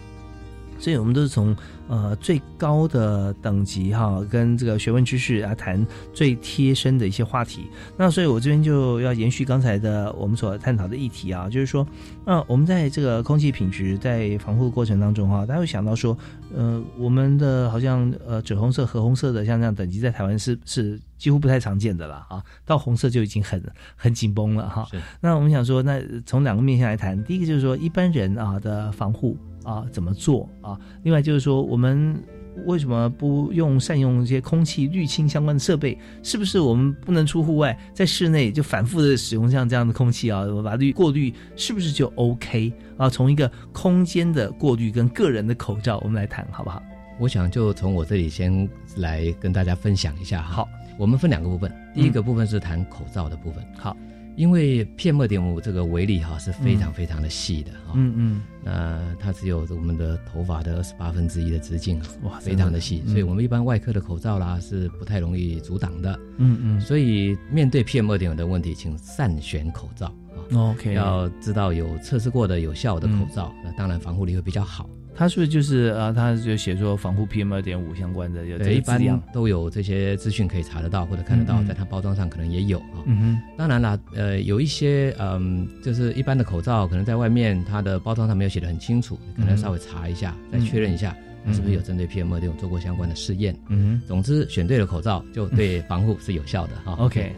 [0.80, 1.56] 所以，我们都是从
[1.88, 7.68] 呃最高的等级哈，跟这个学问知识啊谈最贴身的一些话题。
[7.98, 11.86] 那所以我这边就要延续刚才的我们所探讨的议题啊，就是说，
[12.26, 16.18] 那我们在这个空气品质在防护过程当中哈，大家会想到说，
[16.56, 23.62] 呃，我们的好像呃紫红色、和红色的像这样等级在台湾是是几乎不太常见的了啊，到红色就已经很
[23.96, 24.88] 很紧绷了哈。
[25.20, 29.38] 那我们想说，那从两个面向来谈，第一个就是说一般人啊的防护。
[29.68, 30.80] 啊，怎么做啊？
[31.04, 32.18] 另外就是说，我们
[32.66, 35.98] 为什么不用善用一些空气滤清相关的设备？
[36.24, 40.46] 是不是我们不能出户外，在室内就反复的使用像这样的空气啊？
[40.64, 43.10] 把滤过滤是不是就 OK 啊？
[43.10, 46.82] 从一个空间的过滤跟个人的口罩，我们来谈好不好？
[47.20, 50.42] 我想就从我这里先来跟大家分享一下。
[50.42, 50.66] 好，
[50.98, 53.62] 我们分两个部分，第一个部分是谈口罩的部分。
[53.78, 53.98] 好。
[54.38, 70.06] 因为 PM 二点五这个微粒哈是非常非常的细的哈，嗯嗯，那它只有我们的头发的二十八分之一的直径，哇，非常的细，所以我们一般外科的口罩啦是不太容易阻挡的，嗯嗯，所以面对 PM 二点五的问题，请善选口罩
[70.52, 74.88] 啊，OK，要知道有测试过的有效的口罩，那当然防护力会比较好。
[75.18, 76.14] 它是不是就是啊？
[76.16, 79.02] 它就写说防护 PM 二点五相关的，有这一般
[79.34, 83.02] 都有这些资讯可以查得到或者看得到，在它包装上可能也有啊。
[83.06, 83.42] 嗯哼。
[83.58, 91.16] 当然了，呃，有一些嗯，就是一般的口罩，可能在外面它的包装上没有写的很清楚，可能稍微查一下，再确认一下
[91.52, 93.58] 是不是有针对 PM 二点五做过相关的试验。
[93.70, 94.08] 嗯哼。
[94.08, 96.94] 总之，选对了口罩就对防护是有效的哈。
[97.00, 97.34] OK。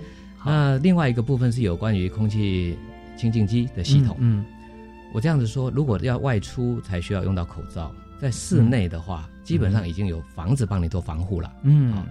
[0.45, 2.75] 那另外一个部分是有关于空气
[3.15, 4.17] 清净机的系统。
[4.19, 4.43] 嗯。
[5.13, 11.51] 我这样子说，如果要外出才需要用到口罩，在室内的话，基本上已经有房子帮你做防护了。
[11.63, 12.05] 嗯，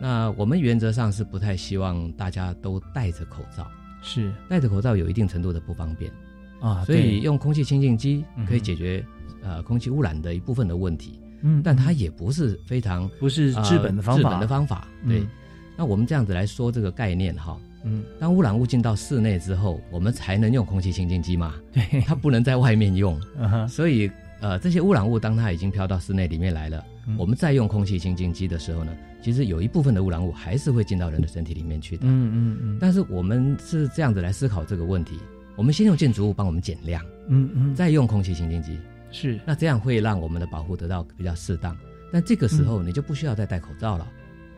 [0.00, 3.66] 那我们原则上是不太希望大家都戴着口罩，
[4.02, 4.32] 是。
[4.48, 6.12] 戴着口罩有一定程度的不方便
[6.60, 9.04] 啊，所以用空气清净机可以解决、
[9.42, 11.18] 呃空气污染的一部分的问题。
[11.42, 11.62] 嗯。
[11.62, 14.22] 但它也不是非常不是治本的方法。
[14.22, 14.88] 呃治本的方法。
[15.06, 15.28] 对，嗯。
[15.76, 23.20] 那我们这样子来说这个概念哈，嗯，当污染物进到室内之后，我们才能用空气清净机嘛，对，它不能在外面用。
[23.38, 23.68] 嗯哼。
[23.68, 27.16] 所以呃，这些污染物当它已经飘到室内里面来了，嗯。
[27.18, 32.02] 我们再用空气清净机的时候呢，其实有一部分的污染物还是会进到人的身体里面去的。
[32.06, 35.18] 嗯嗯嗯，但是我们是这样子来思考这个问题，
[35.56, 38.78] 我们先用建筑物帮我们减量，嗯嗯，再用空气清净机，
[39.10, 39.38] 是。
[39.46, 41.76] 那这样会让我们的保护得到比较适当。
[42.12, 42.86] 但这个时候嗯。
[42.86, 44.06] 你就不需要再戴口罩了。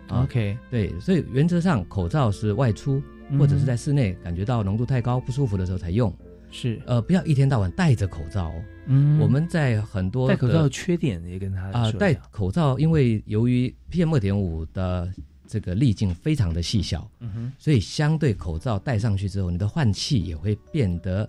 [0.09, 3.03] 啊 OK，对，所以原则上口罩是外出嗯
[3.39, 6.12] 或者是在室内感觉到浓度太高不舒服的时候才用。
[6.51, 8.65] 是呃，不要一天到晚戴着口罩哦。
[8.87, 15.12] 嗯我们在很多戴口罩的的缺点也跟他啊、说戴口罩，因为由于 PM 二点五的
[15.47, 21.29] 这个粒径非常的细小，嗯哼所以相对口罩戴上去之后，你的换气也会变得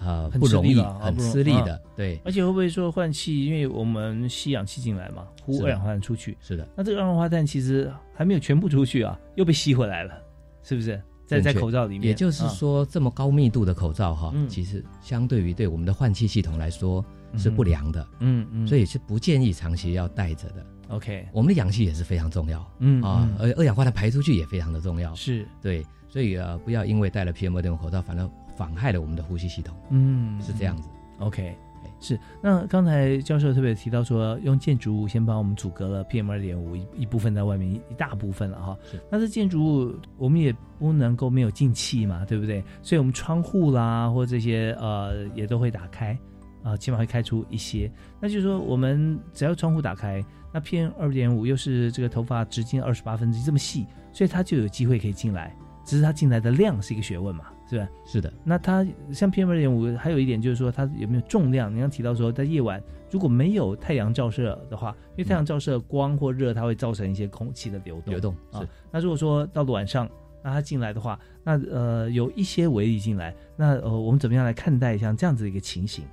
[0.00, 1.80] 呃不容易，很吃力的。
[1.94, 3.44] 对，而且会不会说换气？
[3.44, 6.36] 因为我们吸氧气进来嘛，呼二氧化碳出去。
[6.40, 10.18] 是的，那这个二氧化碳其实还没有全部出去啊，又被吸回来了，
[10.62, 11.00] 是不是？
[11.26, 14.48] 在在口罩里面，也就是啊，说，这么高密度的口罩哈，嗯。
[14.48, 17.04] 其实相对于对我们的换气系统来说
[17.36, 20.64] 是不良的，嗯嗯，所以是不建议长期要戴着的。
[20.88, 25.46] OK，我们的氧气也是非常重要，嗯啊嗯，而二氧化碳排出去也非常的重要，是。
[25.60, 30.88] 对，所以呃，不要因为戴了 PM 二点五口罩，反而妨害了我们的呼吸系统，嗯是这样子。
[31.18, 31.56] OK，
[32.00, 32.18] 是。
[32.42, 38.76] 那刚才教授特别提到说，用建筑物先帮我们阻隔了 PM 二点五一一部分在外面，一一大部分了哈。
[38.90, 39.00] 是。
[39.10, 42.62] 但是建筑物我们也不能够没有进气嘛，对不对？
[42.82, 46.16] 所以我们窗户啦或这些呃也都会打开
[46.62, 47.90] 啊、起码会开出一些。
[48.20, 55.56] 那就是说，我们只要窗户打开，那 PM 二点五又是这个头发直径二十八分之一这么细，所以它就有机会可以进来。
[55.84, 57.88] 只是它进来的量是一个学问嘛，是吧？
[58.04, 61.74] 是的，那它像 PM 二点五，还有一点就是说它有没有重量？
[61.74, 68.12] 你刚提到说，在夜晚如果没有太阳照射的话，因为太阳照射光或热，它会造成一些空气的流动。
[68.12, 68.68] 流动啊是。
[68.90, 70.08] 那如果说到了晚上，
[70.44, 76.04] 那它进来的话，那呃有一些微粒进来，那呃我们怎么样来看待像这样子的一个情形？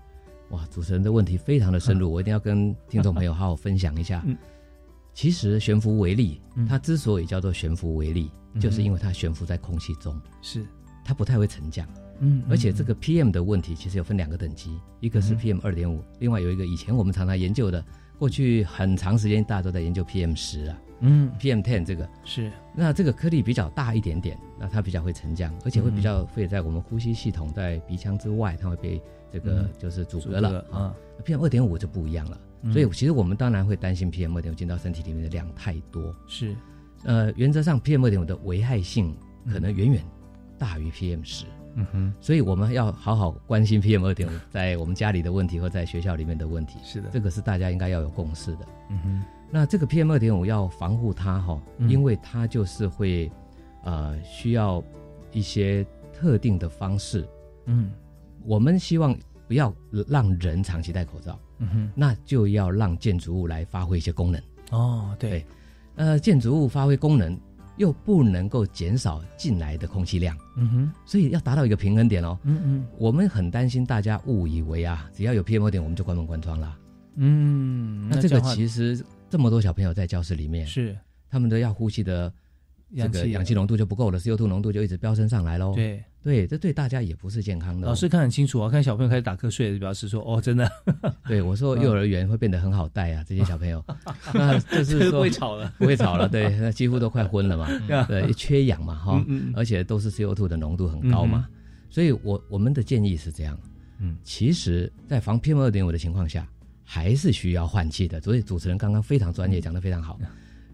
[0.49, 4.23] 哇，主持人的问题非常的深入， 我一定要跟听众朋友好好分享一下。
[4.25, 4.35] 嗯，
[5.13, 10.63] 其实悬浮微粒嗯，它之所以叫做悬浮微粒，嗯就是因为它悬浮在空气中，是，
[11.03, 11.87] 它不太会沉降。
[12.19, 15.37] 嗯而且这个 PM 的问题其实有分两个等级，一个是嗯。
[15.37, 17.83] PM 二点五，另外有一个以前我们常常研究的，
[18.17, 22.49] 过去很长时间大家都在研究 PM 十啊嗯，PM ten 这个，是。
[22.73, 29.69] 那这个颗粒比较大一点点，那它比较会沉降，而且会比较会在我们呼吸系统在鼻腔之外，它会被这个嗯。
[29.77, 30.95] 就是阻阻隔了隔啊。
[31.25, 32.71] PM 二点五就不一样了，嗯。
[32.71, 36.15] 所以其实我们当然会担心 PM 二点五进到身体里面的量太多。
[36.27, 36.55] 是，
[37.03, 39.13] 呃，原则上 PM 二点五的危害性
[39.51, 40.01] 可能远远
[40.63, 41.45] 大于 PM 十。
[41.75, 46.77] 嗯哼，所以我们要好好关心 PM 二点五在我们家里的问题或在学校里面的问题。
[46.85, 48.59] 是的这个是大家应该要有共识的。
[48.89, 53.29] 嗯哼，那这个 PM 二点五要防护它哈、嗯因为它就是会
[53.83, 54.81] 呃需要
[55.33, 57.27] 一些特定的方式。
[57.65, 57.91] 嗯
[58.45, 59.13] 我们希望
[59.47, 59.73] 不要
[60.07, 64.41] 让人长期戴口罩，嗯哼，那就要让建筑物来发挥一些功能。
[64.71, 65.45] 哦，对对，
[65.95, 67.35] 呃，建筑物发挥功能
[67.77, 72.37] 又不能够减少进来的空气量，嗯哼，所以要达到一个平衡点哦。
[72.43, 76.77] 嗯嗯我们很担心大家误以为啊，只要有 PMO 点，我们就关门关窗啦。
[77.15, 80.97] 嗯，那这个其实这么多小朋友在教室里面，是
[81.29, 82.31] 他们的要呼吸的
[82.95, 85.73] 这个氧气浓度就不够了，CO2 浓度就一直飙升上来喽。
[85.75, 86.03] 对。
[86.23, 90.69] 对，这对大家也不是健康的哦、老师看很清楚啊，看小朋友开始打瞌睡，就表示说哦，真的，
[91.27, 93.83] 对我说， 幼儿园会变得很好带啊，这些小朋友，
[94.33, 95.73] 那就是说不会吵了。
[95.77, 97.67] 不会吵了，对，那几乎都快昏了嘛，
[98.07, 101.47] 对，缺氧嘛，哈而且都是 CO2 的浓度很高嘛，
[101.89, 103.59] 所以我我们的建议是这样，
[103.99, 106.47] 嗯，其实，在防 PM 二点五的情况下，
[106.83, 108.21] 还是需要换气的。
[108.21, 110.19] 所以主持人刚刚非常专业，讲的非常好，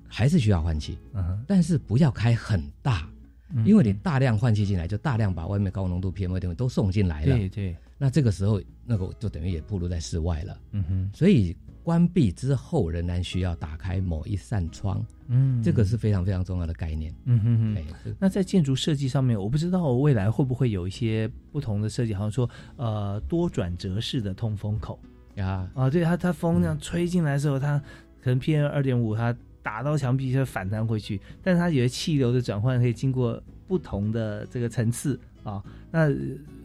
[0.08, 1.44] 还是需要换气，嗯。
[1.48, 3.19] 但是不要开很大，嗯
[3.66, 7.36] 因为你大量换气进来，就大量把外面高浓度 PM 二点五都送进来了。
[7.38, 10.58] 对对，那这个时候，那个就等于也暴露在室外了。
[10.72, 15.04] 嗯哼，所以关闭之后，仍然需要打开某一扇窗。
[15.32, 17.14] 嗯这个是非常非常重要的概念。
[17.26, 25.00] 嗯哼哼哎，那在建筑设计上面，我不知道未来会不会有一些不同的设计，好像说呃多转折式的通风口
[25.36, 27.80] 呀，啊，对它它风那样吹进来的时候，它
[28.22, 36.16] 可能 PM 二点五它打到墙壁就会反弹回去，但是它有些气流的转换可以经过不同的这个层次啊，那呃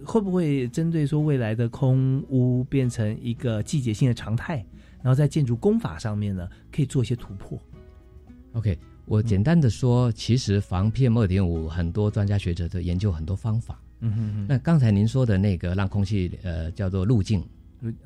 [0.04, 4.64] 会不会针对说未来的空屋变成一个季节性的常态，
[5.02, 7.58] 然后在建筑工法上面呢，可以做一些突破
[8.52, 13.80] ？OK，我简单的说，其实防 PM 二点五，很多专家学者都研究很多方法。
[14.00, 17.48] 嗯哼哼那刚才您说的那个让空气呃叫做路径，哼，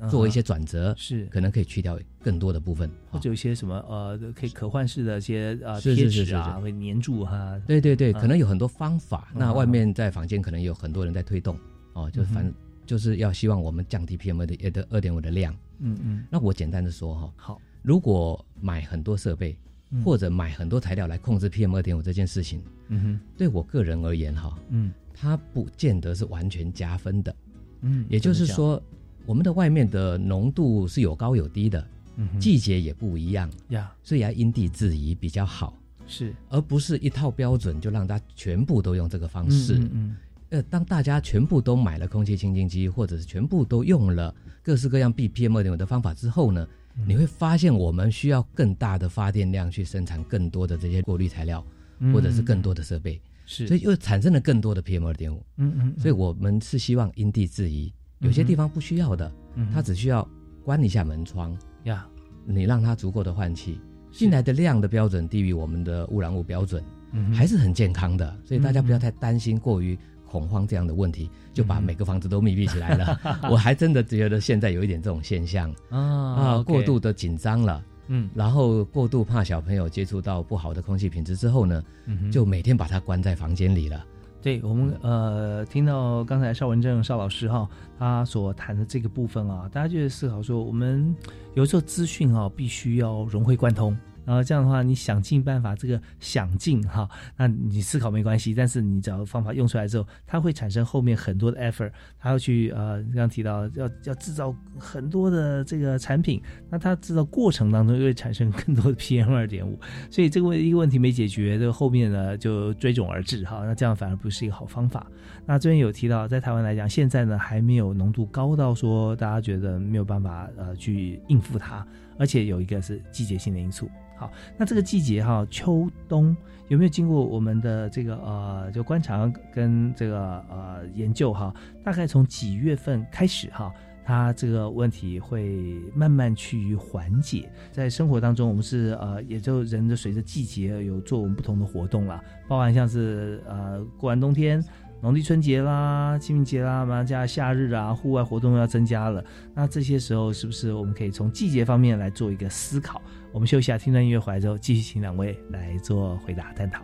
[0.09, 2.89] 做一些转折，是可能可以去掉更多的部分。
[3.11, 7.59] 或者有一些什么呃，可以可换式的一些呃贴是是是纸啊，是会粘住哈。
[7.67, 9.29] 对对对，嗯可能有很多方法。
[9.33, 11.57] 嗯那外面在房间可能有很多人在推动
[11.93, 12.53] 哦，就反嗯
[12.85, 15.55] 就是要希望我们降低 PM 的的二点五的量。
[15.79, 19.57] 嗯嗯，那我简单的说哈，好，如果买很多设备
[19.91, 27.35] 嗯或者买很多材料来控制 PM 二点五这件事情，嗯哼，对我个人而言哈，嗯它不见得是完全加分的。
[27.81, 28.81] 嗯，也就是说，
[29.25, 35.73] 我们的外面的浓度是有高有低的，嗯季节也不一样，呀，所以要因地制宜比较好，
[36.07, 36.33] 是。
[36.49, 39.77] 而不是一套标准就让它全部都用这个方式。
[39.79, 40.15] 嗯嗯
[40.49, 46.67] 呃，当大家全部都买了空气清净机，或者是全部都用了各式各样 BPM 二点五的方法之后呢，
[46.97, 47.05] 嗯。
[47.07, 51.63] 你会发现我们需要更大的发电量去生产更多的这些过滤材料，
[51.99, 55.45] 嗯或者是更多的设备，是，所以又产生了更多的 PM 二点五。
[55.57, 60.27] 嗯嗯，所以我们是希望因地制宜，有些地方不需要的，嗯它只需要
[60.63, 62.05] 关一下门窗，呀，
[62.45, 63.79] 你让它足够的换气，
[64.11, 68.37] 进来的量的标准低于我们的污染物标准，嗯还是很健康的。
[68.45, 73.19] 所以大家嗯不要太担心过于恐慌这样的问题，就嗯把每个房子都密闭起来了。
[73.49, 77.83] 我还真的觉得现在有一点这种现象啊啊过度的紧张了。
[78.11, 84.03] 嗯然后过度怕小朋友接触到不好的空气品质之后呢，嗯就每天把它关在房间里了。
[84.41, 87.67] 对我们呃，听到刚才邵文正邵老师哈，
[87.97, 91.15] 他所谈的这个部分啊，大家就在思考说，我们
[91.55, 93.97] 有时候资讯啊，必须要融会贯通。
[94.29, 109.79] 然后这样的话，你想尽办法，这个想尽哈，那你思考没关系，但是你只要方法用出来之后，它会产生后面很多的 effort，它要去呃，刚提到要要制造很多的这个产品，那它制造过程当中又会产生更多的 PM 二点五，
[110.11, 115.07] 所以这个问一个问题没解决，这个后面呢就追踵而至哈，那这样反而不是一个好方法。
[115.47, 121.83] 那这边有提到，在台湾来讲，现在呢还没有浓度高到说大家觉得没有办法呃去应付它，
[122.19, 123.89] 而且有一个是季节性的因素。
[124.19, 126.35] 好，那这个季节哈，秋冬
[126.67, 131.55] 有没有经过我们的这个呃就观察跟这个呃研究哈？
[131.85, 133.71] 大概从几月份开始哈？
[134.03, 144.61] 它这个问题会慢慢趋于缓解，在生活当中，我们是呃，也就人的随着季节有做我们不同的活动啦，包含像是呃过完冬天，
[145.01, 149.23] 农历春节啦、清明节啦，马上加夏日啊，户外活动要增加了。
[149.53, 153.01] 那这些时候是不是我们可以从季节方面来做一个思考？
[153.31, 156.83] 我们休息下，听段音乐回来之后，继续请两位来做回答探讨。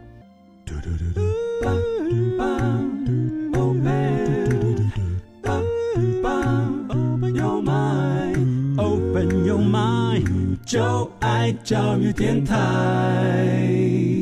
[8.77, 14.14] Open your mind，就爱教育电台。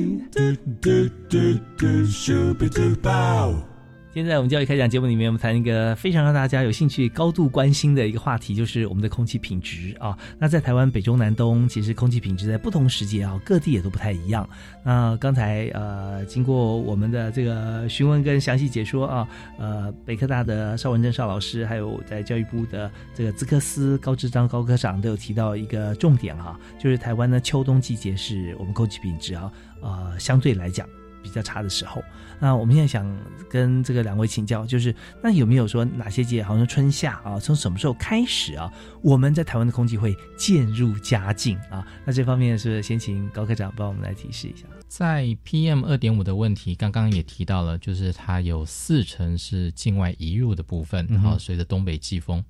[4.14, 10.16] 现在我们教育开讲节目里面，我们谈一个非常让大家有兴趣、高度关心的一个话题，就是我们的空气品质啊。
[10.38, 14.48] 那在台湾北中南东，其实空气品质在不同时节啊，各地也都不太一样。
[14.84, 29.52] 那刚才呃，经过我们的这个询问跟详细解说啊，呃，北科大的邵文正邵老师，还有在教育部的这个资科司高志章高科长都有提到一个重点哈、就是台湾的秋冬季节是我们空气品质啊，
[29.82, 30.88] 呃，相对来讲。
[31.24, 32.04] 比较差的时候，
[32.40, 33.10] 那我们现在想
[33.50, 34.94] 跟这个两位请教，就是
[35.24, 38.72] 那有没有说哪些节，好像春夏啊，从什么时候开始啊，
[39.02, 41.88] 我们在台湾的空气会渐入佳境啊？
[42.06, 44.68] 那这方面是不是先请高科长帮我们来提示一下？
[44.88, 52.44] 在 PM 二点五的问题，刚刚也提到了，就是它有四成是境外移入的部分，然后、随着东北季风，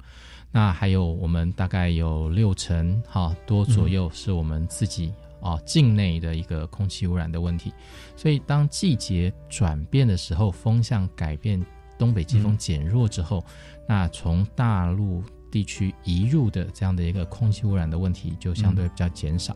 [0.52, 5.14] 那还有我们大概有六成哈、多左右是我们自己
[5.44, 7.74] 啊、境内的一个空气污染的问题，
[8.16, 11.64] 所以当季节转变的时候，风向改变，
[12.00, 12.58] 东北季风嗯。
[12.58, 13.44] 减弱之后，
[13.88, 15.22] 那从大陆
[15.52, 19.56] 地区移入的这样的一个空气污染的问题就相对比较减少。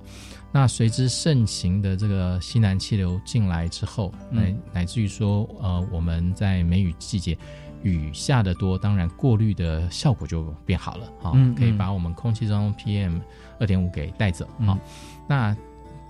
[0.51, 4.61] 那随之盛行的这个西南气流进来之后，乃嗯。
[4.73, 7.35] 乃至于说，呃，我们在梅雨季节
[7.81, 11.77] 雨下的多，当然过滤的效果就变好了，哈、嗯可以嗯。
[11.77, 13.21] 把我们空气中 PM
[13.59, 14.79] 二点五给带走，哈、嗯
[15.29, 15.57] 那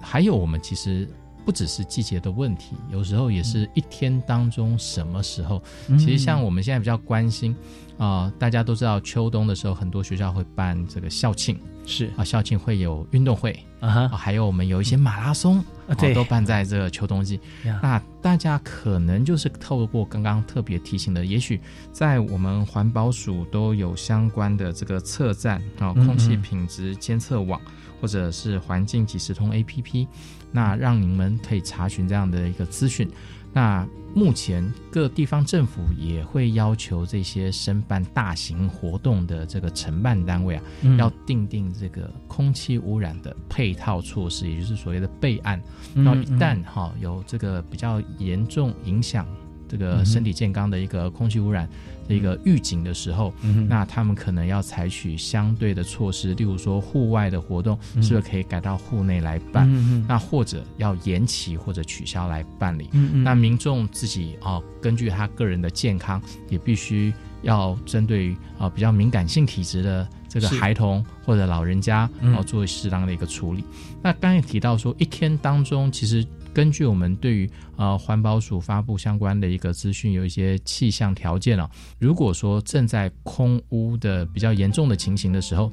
[0.01, 1.07] 还有我们其实。
[1.45, 5.63] 不只是季节的问题，有时候也是一天当中什么时候。
[5.87, 5.97] 嗯。
[5.97, 7.55] 其实像我们现在比较关心
[7.97, 12.11] 啊、大家都知道秋冬的时候，很多学校会办这个校庆，是。
[12.17, 16.13] 啊，校庆会有运动会啊还有我们有一些马拉松啊对。
[16.13, 17.39] 都办在这个秋冬季。
[17.63, 17.79] 呀。
[17.81, 21.61] 那大家可能就是透过刚刚特别提醒的，也许
[21.93, 27.59] 在我们环保署都有相关的这个测站啊，嗯空气嗯品质监测网，
[28.01, 30.07] 或者是环境即时通 APP，
[30.51, 33.09] 那让你们可以查询这样的一个资讯。
[33.53, 45.59] 那目前各地方政府也会要求这些申办大型活动的这个承办单位啊，嗯要定定这个空气污染的配套措施，也就是所谓的备案。
[45.95, 49.25] 嗯然后一旦哈、有这个比较严重影响
[49.67, 51.67] 这个身体健康的一个空气污染
[52.07, 59.67] 的一个预警的时候，嗯那他们可能要采取相对的措施，例如说户外的活动嗯是不是可以改到户内来办？
[60.07, 62.89] 那或者要延期或者取消来办理。
[63.23, 73.63] 那民众自己啊、根据他个人的健康，也必须要针对于啊、比较敏感性体质的这个孩童或者老人家，嗯然后做适当的一个处理。
[74.01, 76.25] 那刚才提到说，一天当中其实。
[76.57, 81.69] 根据我们对于呃环保署发布相关的一个资讯，有一些气象条件啊。
[81.99, 85.71] 如果说正在空污的比较严重的情形的时候，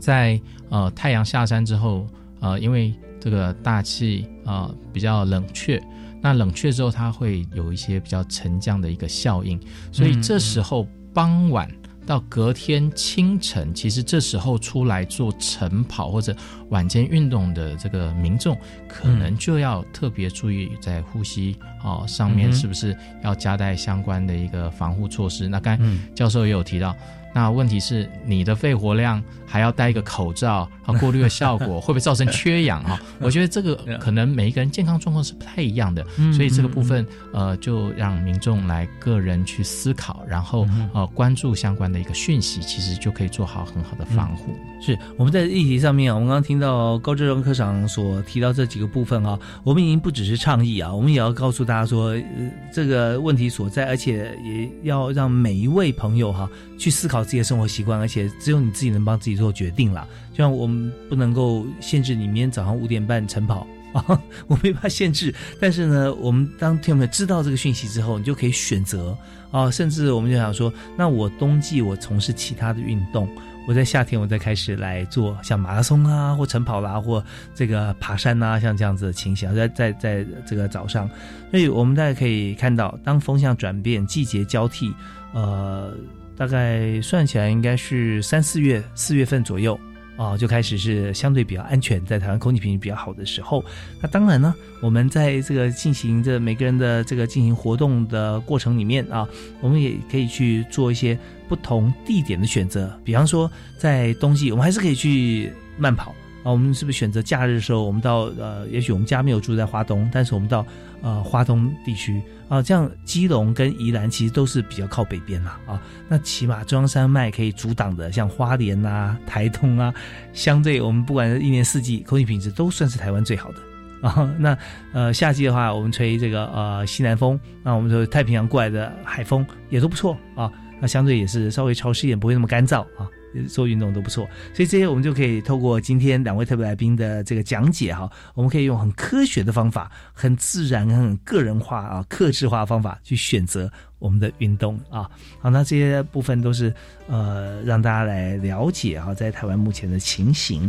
[0.00, 2.08] 在呃太阳下山之后，
[2.40, 5.80] 呃，因为这个大气呃比较冷却，
[6.20, 9.60] 那冷却之后它会有一些比较沉降的一个效应，
[9.92, 11.70] 所以这时候傍晚。
[12.10, 16.34] 到隔天清晨，其实这时候出来做晨跑或者
[16.70, 18.58] 晚间运动的这个民众，
[18.88, 25.46] 可能就要特别注意在呼吸哦上面是不是要加带相关的一个防护措施。
[25.46, 25.78] 那刚
[26.12, 26.96] 教授也有提到，
[27.32, 33.00] 那问题是你的肺活量还要戴一个口罩，啊，过滤的效果 会不会造成缺氧啊？
[33.20, 44.54] 我觉得这个可能每一个人健康状况是不太一样的，嗯所以这个部分呃，就让民众来个人去思考，然后嗯呃关注相关的一个讯息，其实就可以做好很好的防护。
[44.82, 60.06] 是我们在议题上面啊，我们刚刚听到高志荣科长所提到这几个部分啊，我们已经不只是倡议啊，我们也要告诉大家说，呃，这个问题所在，而且也要让每一位朋友哈、去思考自己的生活习惯，而且只有你自己能帮自己做决定啦。
[60.32, 63.66] 就像我们不能够限制你明天早上五点半晨跑。
[63.92, 64.04] 啊，
[64.46, 69.18] 我没办法限制，但是呢，我们当听众朋友知道这个讯息之后，你就可以选择
[69.50, 73.28] 啊，甚至我们就想说，那我冬季我从事其他的运动，
[73.66, 77.20] 我在夏天我再开始来做像马拉松啊，或晨跑啦、或
[77.52, 81.10] 这个爬山啊，像这样子的情形，在在在这个早上，
[81.50, 84.94] 所以我们大家可以看到，当风向转变、季节交替，
[85.32, 85.92] 呃，
[86.40, 89.78] 大概算起来应该是三四月、四月份左右。
[90.16, 93.64] 啊、就开始是相对比较安全，在台湾空气品质比较好的时候。
[94.02, 99.26] 那当然呢，我们在这个进行这每个人的这个进行活动的过程里面啊，
[99.62, 101.18] 我们也可以去做一些
[101.48, 102.94] 不同地点的选择。
[103.02, 106.10] 比方说，在冬季，我们还是可以去慢跑
[106.42, 106.52] 啊。
[106.52, 110.66] 我们是不是选择假日的时候，我们到呃，也许我们家没有住在花东，但是我们到
[111.02, 115.82] 呃花东地区啊，这样基隆跟宜兰其实都是比较靠北边啦啊。
[116.08, 119.92] 那起码中央山脉可以阻挡的，像花莲啊、台东啊，
[120.32, 124.08] 相对我们不管是一年四季，空气品质都算是台湾最好的。
[124.08, 124.56] 啊，那
[124.92, 130.50] 呃夏季的话，我们吹这个呃西南风，那我们说太平洋过来的海风也都不错啊。
[130.80, 133.06] 那相对也是稍微潮湿一点，不会那么干燥啊。
[133.48, 145.08] 做运动都不错，所以这些我们就可以透过今天两位特别来宾的这个讲解哈，我们可以用很科学的方法、很自然、很个人化啊、克制化方法去选择我们的运动啊。
[145.40, 146.74] 好，那这些部分都是
[147.06, 150.62] 呃让大家来了解啊，在台湾目前的情形。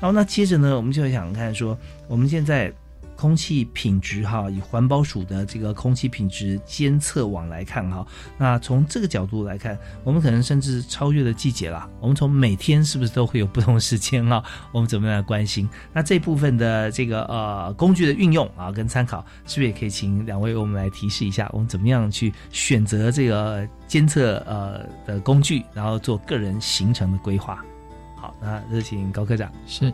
[0.00, 2.72] 然后那接着呢，我们就想看说，我们现在。
[3.20, 8.06] 空气品质哈，以环保署的这个空气品质监测网来看哈，
[8.38, 11.86] 那从这个角度来看，我们可能甚至超越了季节啦。
[12.00, 14.42] 我们从每天是不是都会有不同的时间啊？
[14.72, 15.68] 我们怎么样来关心？
[15.92, 27.62] 那这部分的这个呃工具的运用啊，跟参考，是不是也可以请两位为我们来提示一下，我们怎么样去选择这个监测呃的工具，然后做个人行程的规划？
[28.40, 29.50] 好，那有请高科长。
[29.66, 29.92] 是，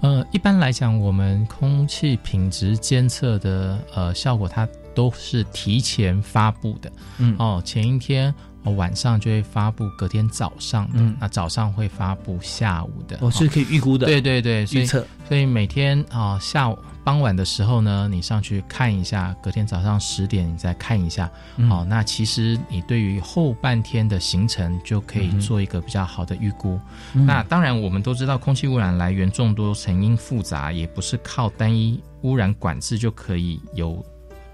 [0.00, 6.90] 呃，一般来讲，我们空气品质监测的呃效果，它都是提前发布的。
[7.18, 8.34] 嗯哦，前一天、
[8.68, 13.18] 哦、晚上就会发布，隔天早上的，嗯那早上会发布下午的。
[13.20, 14.06] 哦，是可以预估的。
[14.06, 15.06] 对对对，预测。
[15.26, 21.30] 所以每天啊、下午傍晚的时候呢，你上去看一下，隔天早上十点你再看一下。
[21.56, 26.78] 嗯哦，那其实你对于后半天的行程就可以做一个比较好的预估。
[27.14, 34.04] 嗯那当然，我们都知道空气污染来源众多，成因复杂，也不是靠单一污染管制就可以有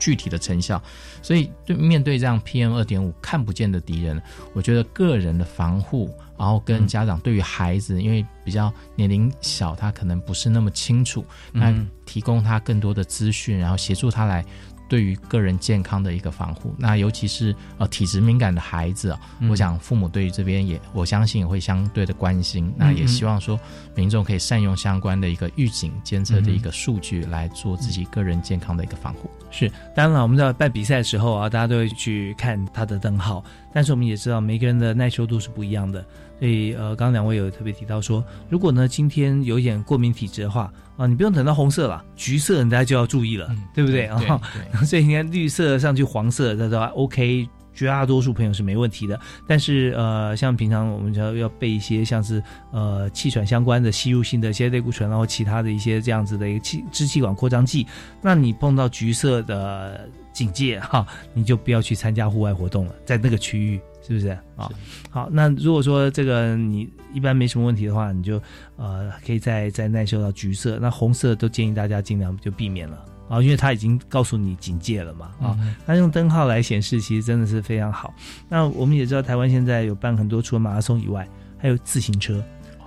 [0.04, 0.82] 具体的成效。
[1.22, 4.20] 所以，对面对这样 PM 二点五看不见的敌人，
[4.52, 14.44] 我觉得个人的防护，然后跟家长对于孩子，因为比较年龄小，他可能不是那么清楚，那嗯提供他更多的资讯，然后协助他来
[14.88, 16.74] 对于个人健康的一个防护。
[16.78, 22.72] 那尤其是呃体质敏感的孩子啊，嗯我想父母对于这边也我相信也会相对的关心。
[22.76, 23.58] 那也希望说
[23.94, 29.30] 民众可以善用相关的一个预警监测的一个数据来做自己个人健康的一个防护。
[29.50, 36.04] 是，当然了，我们知道办比赛的时候啊，大家都会去看它的灯号，但是我们也知道每个人的耐受度是不一样的，
[36.38, 44.40] 所以呃，刚刚两位有特别提到说，如果呢今天有一点过敏体质的话啊，你不用等到红色了，橘色大家就要注意了，对不对啊？
[44.54, 47.48] 对 所以你看绿色上去黄色，这都 OK。
[47.76, 49.18] 绝大多数朋友是没问题的，
[49.48, 57.84] 但是呃，像平常我们要要备一些像是呃气喘相关的吸入性的一些类固醇，然后其他的一些这样子的一个气支气管扩张剂，
[58.22, 64.70] 那你碰到橘色的警戒哈，你就不要去参加户外活动了，在那个区域是不是啊？
[65.08, 68.42] 好，那如果说这个你一般没什么问题的话，你就
[68.76, 73.02] 呃可以再再耐受到橘色，那红色都建议大家尽量就避免了。
[73.26, 78.12] 啊，因为它已经告诉你警戒了嘛，啊，那用灯号来显示，其实真的是非常好。
[78.50, 81.26] 那我们也知道，台湾现在有办很多，除了马拉松以外，
[81.56, 82.44] 还有自行车，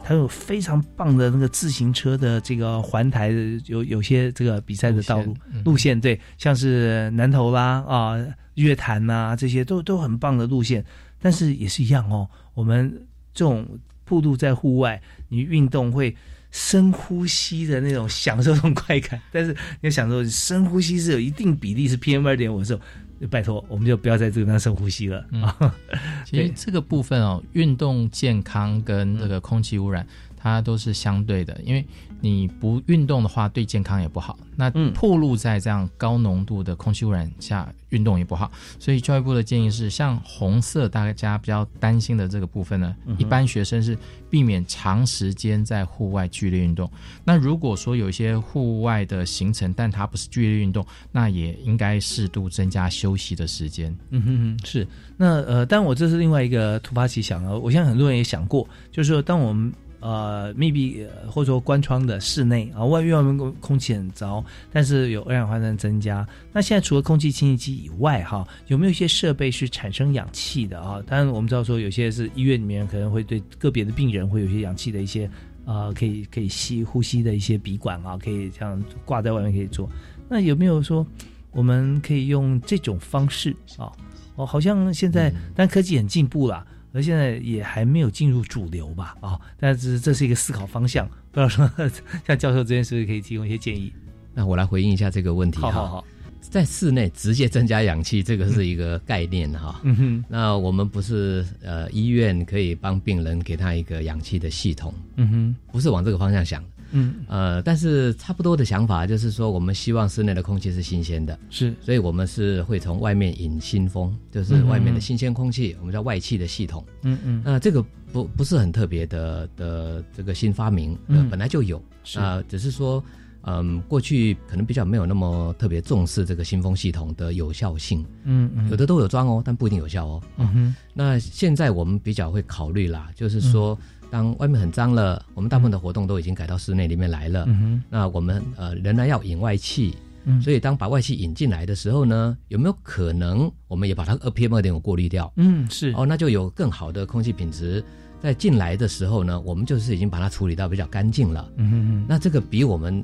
[0.08, 5.36] 还有非常棒的那个自行车的这个环台的，有有些这个比赛的道路
[5.66, 8.16] 路线，对，像是南投啦啊、
[8.54, 10.86] 乐坛呐、这些都都很棒的路线，
[11.20, 12.90] 但是也是一样哦，我们
[13.34, 13.68] 这种
[14.06, 16.16] 暴露在户外，你运动会。
[16.50, 22.82] 深呼吸的那种享受这种快感，但是你要享受深呼吸是有一定比例是 PM 二点五的时候，
[23.30, 25.74] 拜托我们就不要在这个地方深呼吸了啊。
[26.26, 30.06] 其实这个部分哦，运动健康跟这个空气污染，
[30.38, 31.86] 它都是相对的，因为
[32.22, 34.38] 你不运动的话，对健康也不好。
[34.56, 38.52] 那暴露在这样高浓度的空气污染下，运动也不好。
[38.80, 43.98] 所以教育部的建议是，像红色大家比较担心的这个部分呢，一般学生是
[44.30, 46.90] 避免长时间在户外剧烈运动。
[47.24, 53.96] 那如果说有一些户外的行程，但它不是剧烈运动，那也应该适度增加休息的时间。
[54.10, 54.88] 嗯哼哼，是。
[55.18, 59.72] 那呃，但我这是另外一个突发奇想啊，我相信很多人也想过，就是说当我们。
[60.00, 66.28] 呃，密闭或者说关窗的室内啊，外面外面空空气很糟，但是有二氧化碳增加。
[66.54, 71.02] 那现在除了空气清新机以外，哈，有没有一些设备是产生氧气的啊？
[71.08, 75.28] 当然我们知道说有些是医院里面可能会对个别的病人会有些氧气的一些
[75.66, 79.90] 呃，可以可以吸呼吸的一些鼻管啊，可以这样挂在外面可以做。
[80.30, 81.06] 那有没有说
[81.52, 83.92] 我们可以用这种方式啊？
[84.36, 86.64] 哦，好像现在但科技很进步啦。
[86.94, 91.70] 而现在也还没有进入主流吧，啊、哦，但是这是一个思考方向，不知道说
[92.26, 93.92] 像教授这边是不是可以提供一些建议？
[94.34, 95.72] 那我来回应一下这个问题哈。
[95.72, 96.08] 好好好，
[96.42, 99.82] 在室内直接增加氧气，这个是一个概念哈。
[99.86, 106.64] 嗯哼，那我们不是呃医院可以帮病人给他一个氧气的系统，嗯哼，不是往这个方向想。
[106.92, 116.84] 嗯，呃，但是差不多的想法就是说，我们希望室内的空气是新鲜的，是，所以我们是会从外面引新风，就是外面的新鲜空气，我们叫外气的系统。
[117.04, 121.30] 嗯嗯，那这个不不是很特别的的这个新发明，嗯。
[121.30, 122.20] 本来就有，是。
[122.20, 123.04] 啊，只是说，
[123.48, 130.22] 嗯，过去可能比较没有那么特别重视这个新风系统的有效性，嗯嗯，有的都有装哦，但不一定有效哦。
[130.38, 133.78] 嗯哼，那现在我们比较会考虑啦，就是说。
[134.10, 137.44] 当外面很脏了，我们大部分的活动都已经改到室内里面来了。
[137.46, 145.30] 嗯哼，那我们呃仍然要引外气，嗯，所以当把外气引进来的时候呢，有没有可能我们也把它二 PM 二点五过滤掉？
[145.36, 147.84] 嗯，是哦，那就有更好的空气品质。
[148.22, 151.52] 在进来的时候呢，我们就是已经把它处理到比较干净了。
[151.58, 153.04] 嗯哼哼，那这个比我们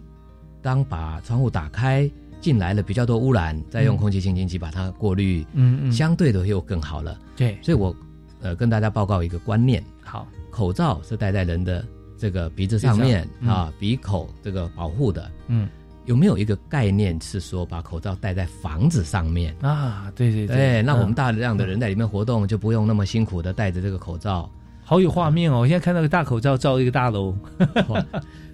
[0.64, 2.10] 当把窗户打开
[2.42, 7.20] 进来了比较多污染，再用空气清新机把它过滤，嗯嗯，相对的又更好了。
[7.36, 7.96] 对，所以我
[8.42, 10.26] 呃跟大家报告一个观念，好。
[10.50, 11.84] 口罩是戴在人的
[12.16, 15.32] 这个鼻子上面嗯、啊，鼻口这个保护的。
[15.48, 15.68] 嗯，
[16.06, 20.14] 有没有一个概念是说把口罩戴在房子上面啊？
[20.16, 24.48] 对对对，对，那我们大量的人在里面活动，就不用那么辛苦的戴着这个口罩。
[24.86, 25.62] 好有画面哦！
[25.62, 27.36] 我现在看到个大口罩罩一个大楼，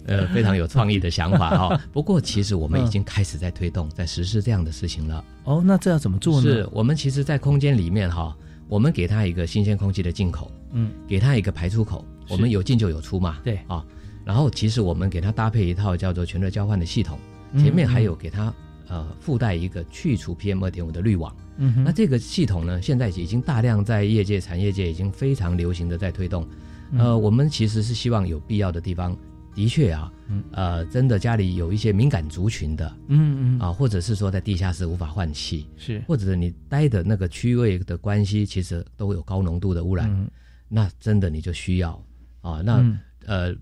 [0.09, 1.81] 呃， 非常有创意的想法哈。
[1.93, 5.23] 不过其实我们已经开始在推动，在实施这样的事情了。
[5.45, 6.41] 哦，那这要怎么做呢？
[6.41, 8.35] 是我们其实，在空间里面哈。
[8.67, 13.83] 我们给它一个新鲜空气的进口，嗯，给它一个排出口，我们有进就有出嘛，对啊，
[14.23, 17.17] 然后其实我们给它搭配一套叫做全热交换的系统，
[17.57, 18.53] 前面还有给它
[18.87, 26.47] 呃附带一个去除 PM 二点五的滤网，嗯，那这个系统呢，现在已经大量在业界产业界已经非常流行的在推动，
[26.95, 29.17] 呃，我们其实是希望有必要的地方。
[29.59, 30.41] 的确啊，嗯。
[30.53, 33.59] 呃，真的家里有一些敏感族群的，嗯嗯。
[33.59, 40.31] 啊，或者是说在地下室无法换气，是，或者你待的那个区位的关系，其实都有高浓度的污染，嗯、
[40.69, 42.01] 那真的你就需要
[42.39, 43.53] 啊，那、呃，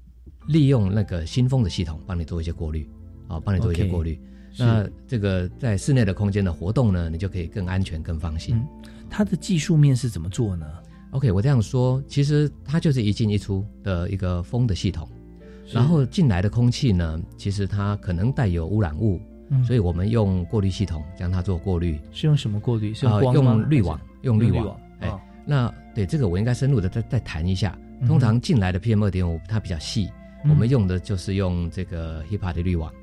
[0.48, 2.88] 利用那个新风的系统帮你做一些过滤，
[3.28, 4.20] 啊，帮你做一些过滤。
[4.56, 8.64] 那这个在室内的空间的活动呢，你就可以更安全、更放心。
[9.10, 10.66] 它的技术面是怎么做呢
[11.12, 15.16] ？OK，我这样说，其实它就是一进一出的一个风的系统，是
[15.74, 22.93] 然后进来的空气呢，其实它可能带有污染物，嗯所以我们用过滤系统将它做过滤，是用什么过滤？
[22.93, 23.32] 是光吗？
[23.34, 24.80] 用滤网，用滤网。
[24.99, 27.78] 哎哦，那对这个我应该深入的再再谈一下。
[28.05, 30.09] 通常进来的 PM 二点五它比较细，
[30.43, 32.93] 嗯我们用的就是用这个 HEPA 的滤网。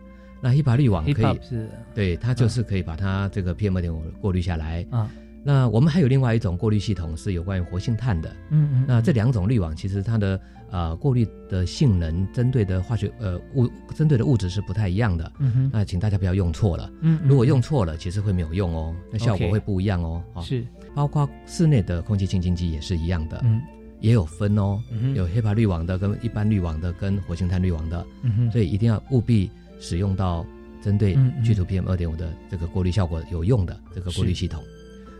[0.40, 4.86] 那 HEPA 滤网可以是对它就是可以把它这个 PM 二点五过滤下来。
[4.90, 5.10] 啊，
[5.42, 8.30] 那我们还有另外一种过滤系统是有关于活性炭的。
[8.50, 10.40] 嗯嗯，那这两种滤网其实它的
[10.74, 15.30] 呃过滤的性能针对的化学呃物针对的物质是不太一样的。
[15.38, 16.90] 嗯哼那请大家不要用错了。
[17.00, 20.20] 嗯嗯如果用错了，其实会没有用哦，那效果会不一样哦。
[20.34, 23.62] 哦是，包括室内的空气清净机也是一样的，嗯
[24.00, 24.82] 也有分哦，
[25.14, 29.48] 有 HEPA 滤网的跟一般滤网的跟活性炭滤网的，嗯哼所以一定要务必
[29.78, 30.44] 使用到
[30.82, 34.60] 针对去除 PM 二点五的这个过滤效果有用的这个过滤系统。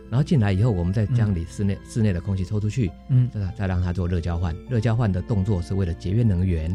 [0.09, 4.55] 然后进来以后，我们再将你室内、室内的空气抽出去，嗯再再让它做热交换。
[4.69, 6.71] 热交换的动作是为了节约能源，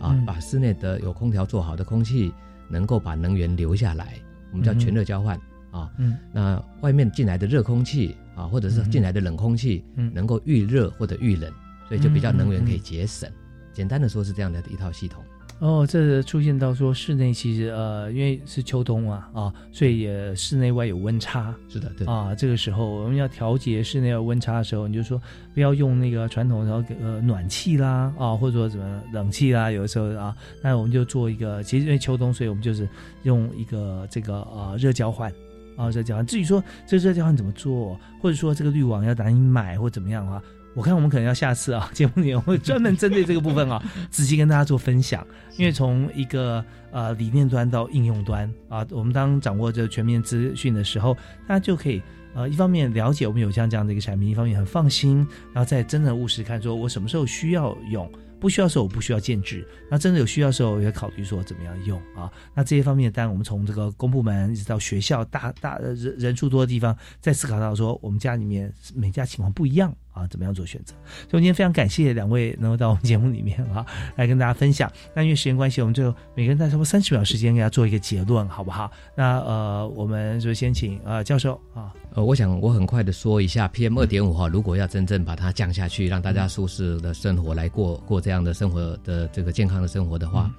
[0.00, 2.32] 啊，嗯把室内的有空调做好的空气
[2.68, 4.18] 能够把能源留下来，
[4.50, 5.38] 我们叫全热交换
[5.70, 5.90] 啊。
[5.98, 11.52] 嗯那外面进来的热空气啊，或者是进来的冷空气，嗯能够预热或者预冷，
[11.86, 13.30] 所以就比较能源可以嗯节省。
[13.72, 15.22] 简单的说是这样的一套系统。
[15.60, 21.54] 哦，这出现到说室内其实呃，因为是秋冬嘛啊，所以也室内外有温差。
[21.68, 25.20] 是的，对啊，这个时候我们要调节室内的温差的时候，你就说
[25.52, 32.88] 不要用那个传统的呃暖气啦啊，或者说什么冷气啦，有的时候啊，那我们就做一个，其实因为秋冬，所以我们就是
[33.24, 35.30] 用一个这个呃热交换。
[35.76, 36.26] 啊，热交换。
[36.26, 40.42] 至于说这个热交换怎么做，或者说这个滤网要哪里买或怎么样的话，
[40.74, 45.26] 我看我们可能要下次啊， 节目里面会专门针对这个部分啊， 仔细跟大家做分享。
[45.56, 51.14] 因为从一个呃理念端到应用端啊，我们当掌握这全面资讯的时候，
[51.46, 52.00] 大家就可以
[52.34, 58.10] 呃一方面了解我们有像这样的一个产品，一方面很放心，然后再真的务实看，说我什么时候需要用。
[58.40, 62.32] 不需要的时候我不需要建制，那真的有需要的时候，我也考虑说怎么样用啊。
[62.54, 70.94] 那这些方面，当然我们从这个公部门一直到学校大大人人数多的地方，再思考到说我们家里面每家情况不一样啊，怎么样做选择。
[71.30, 73.84] 所以今天非常感谢两位能够到我们节目里面啊，
[74.16, 74.90] 来跟大家分享。
[75.14, 78.90] 那因为时间关系，我们就每个人在差不多三十秒时间给大家做一个结论，好不好？
[79.16, 81.94] 那呃，我们就先请呃教授啊。
[82.12, 90.50] 呃，我想我很快的说一下 PM 二点五哈，如果要真正把它降下去，让大家舒适的生活来过过这样的生活的这个健康的生活的话，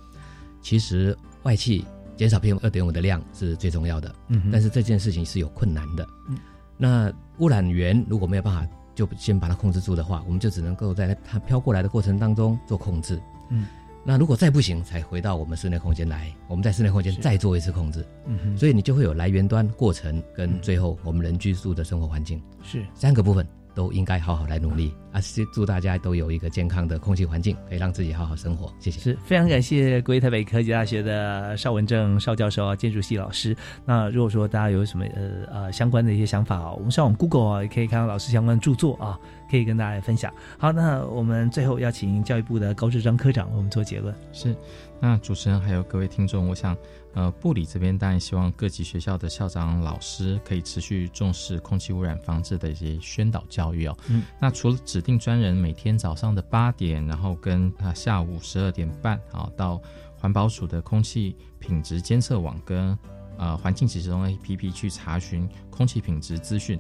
[0.62, 1.86] 其实外气
[2.16, 4.14] 减少 PM 二点五的量是最重要的。
[4.30, 6.08] 嗯但是这件事情是有困难的。
[6.30, 6.38] 嗯
[6.78, 8.68] 那污染源如果没有办法
[9.02, 13.20] 就先把它控制住的话，我们就只能够在它飘过来的过程当中做控制。
[13.50, 13.66] 嗯，
[14.04, 18.06] 那如果再不行，才回到我们室内空间来，我们在室内空间再做一次控制。
[18.28, 23.48] 嗯哼所以你就会有来源端、过程跟最后我们人居住的生活环境是三个部分。
[23.74, 25.22] 都应该好好来努力啊！
[25.22, 28.72] 是祝大家都有一个健康的空气环境，可以让自己好好生活。
[28.80, 29.00] 谢谢。
[29.00, 33.56] 是非常感谢国立台北科技大学的邵文正邵教授啊，建筑系老师。
[33.86, 39.20] 那如果说大家有什么呃呃相关的一些想法啊，我们上网 Google 啊，也可以看到老师相关的著作啊，
[39.50, 40.34] 可以跟大家来分享。
[40.58, 44.14] 好，那我们最后要请教育部的高志章科长为我们做结论。
[44.32, 44.56] 是，
[45.00, 46.76] 那主持人还有各位听众，我想，
[47.14, 53.98] 呃，部里这边当然希望各级学校的校长、老师可以持续重视空气污染防治的一些宣导教育哦。
[54.08, 59.82] 嗯，那除了指定专人每天早上的八点，然后跟啊下午十二点半啊到
[60.18, 62.98] 环保署的空气品质监测网跟
[63.38, 66.80] 呃环境指示中 APP 去查询空气品质资讯。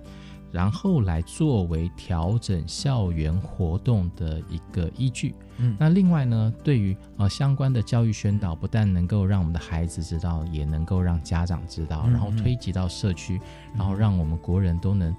[0.52, 5.34] 然后来作为调整校园活动的一个依据。
[5.58, 13.40] 嗯那另外呢，对于呃相关的教育宣导，不但能够让我们的孩子知道，也能够让家长知道，嗯然后推及到社区，
[13.76, 15.16] 然后让我们国人都能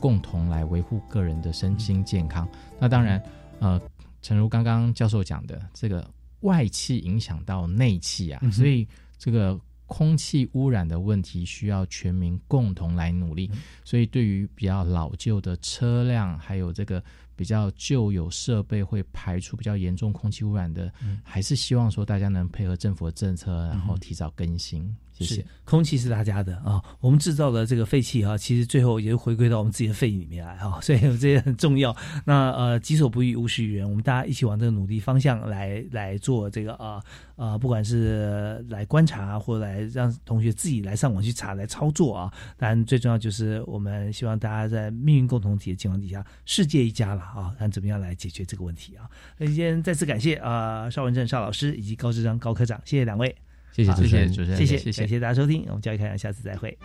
[0.00, 2.48] 共同来维护个人的身心健康。
[2.78, 3.22] 那当然，
[3.58, 3.80] 呃，
[4.22, 6.08] 诚如刚刚教授讲的，这个
[6.40, 8.86] 外气影响到内气啊，嗯所以
[9.18, 9.58] 这个。
[9.86, 13.50] 空气污染的问题需要全民共同来努力，
[13.84, 17.02] 所以对于比较老旧的车辆，还有这个
[17.36, 21.20] 比较旧有设备会排出比较严重空气污染的，嗯。
[21.22, 24.96] 还是希望说大家能配合政府的政策，然后提早更新。
[25.14, 25.44] 谢谢。
[25.64, 31.96] 空气是大家的啊，我们制造的这个废气啊，其实最后也是回归到我们自己的肺里面来啊， 所以这些很重要。
[32.26, 37.02] 那呃，己所不欲，勿施于人，我们大家一起往这个努力方向来来做这个啊
[37.36, 42.32] 呃不管是来观察或者来让同学自己来上网去查来操作啊。
[42.58, 49.08] 当然，最重要就是我们希望大家在命运共同体的情况底下，世界一家了啊，看怎么样来解决这个问题啊。
[49.38, 53.34] 那今天再次感谢啊、邵文正邵老师以及高志章高科长，谢谢两位。
[53.74, 54.56] 谢谢主持人。
[54.56, 56.78] 谢谢谢谢大家收听我们教育开讲下次再会。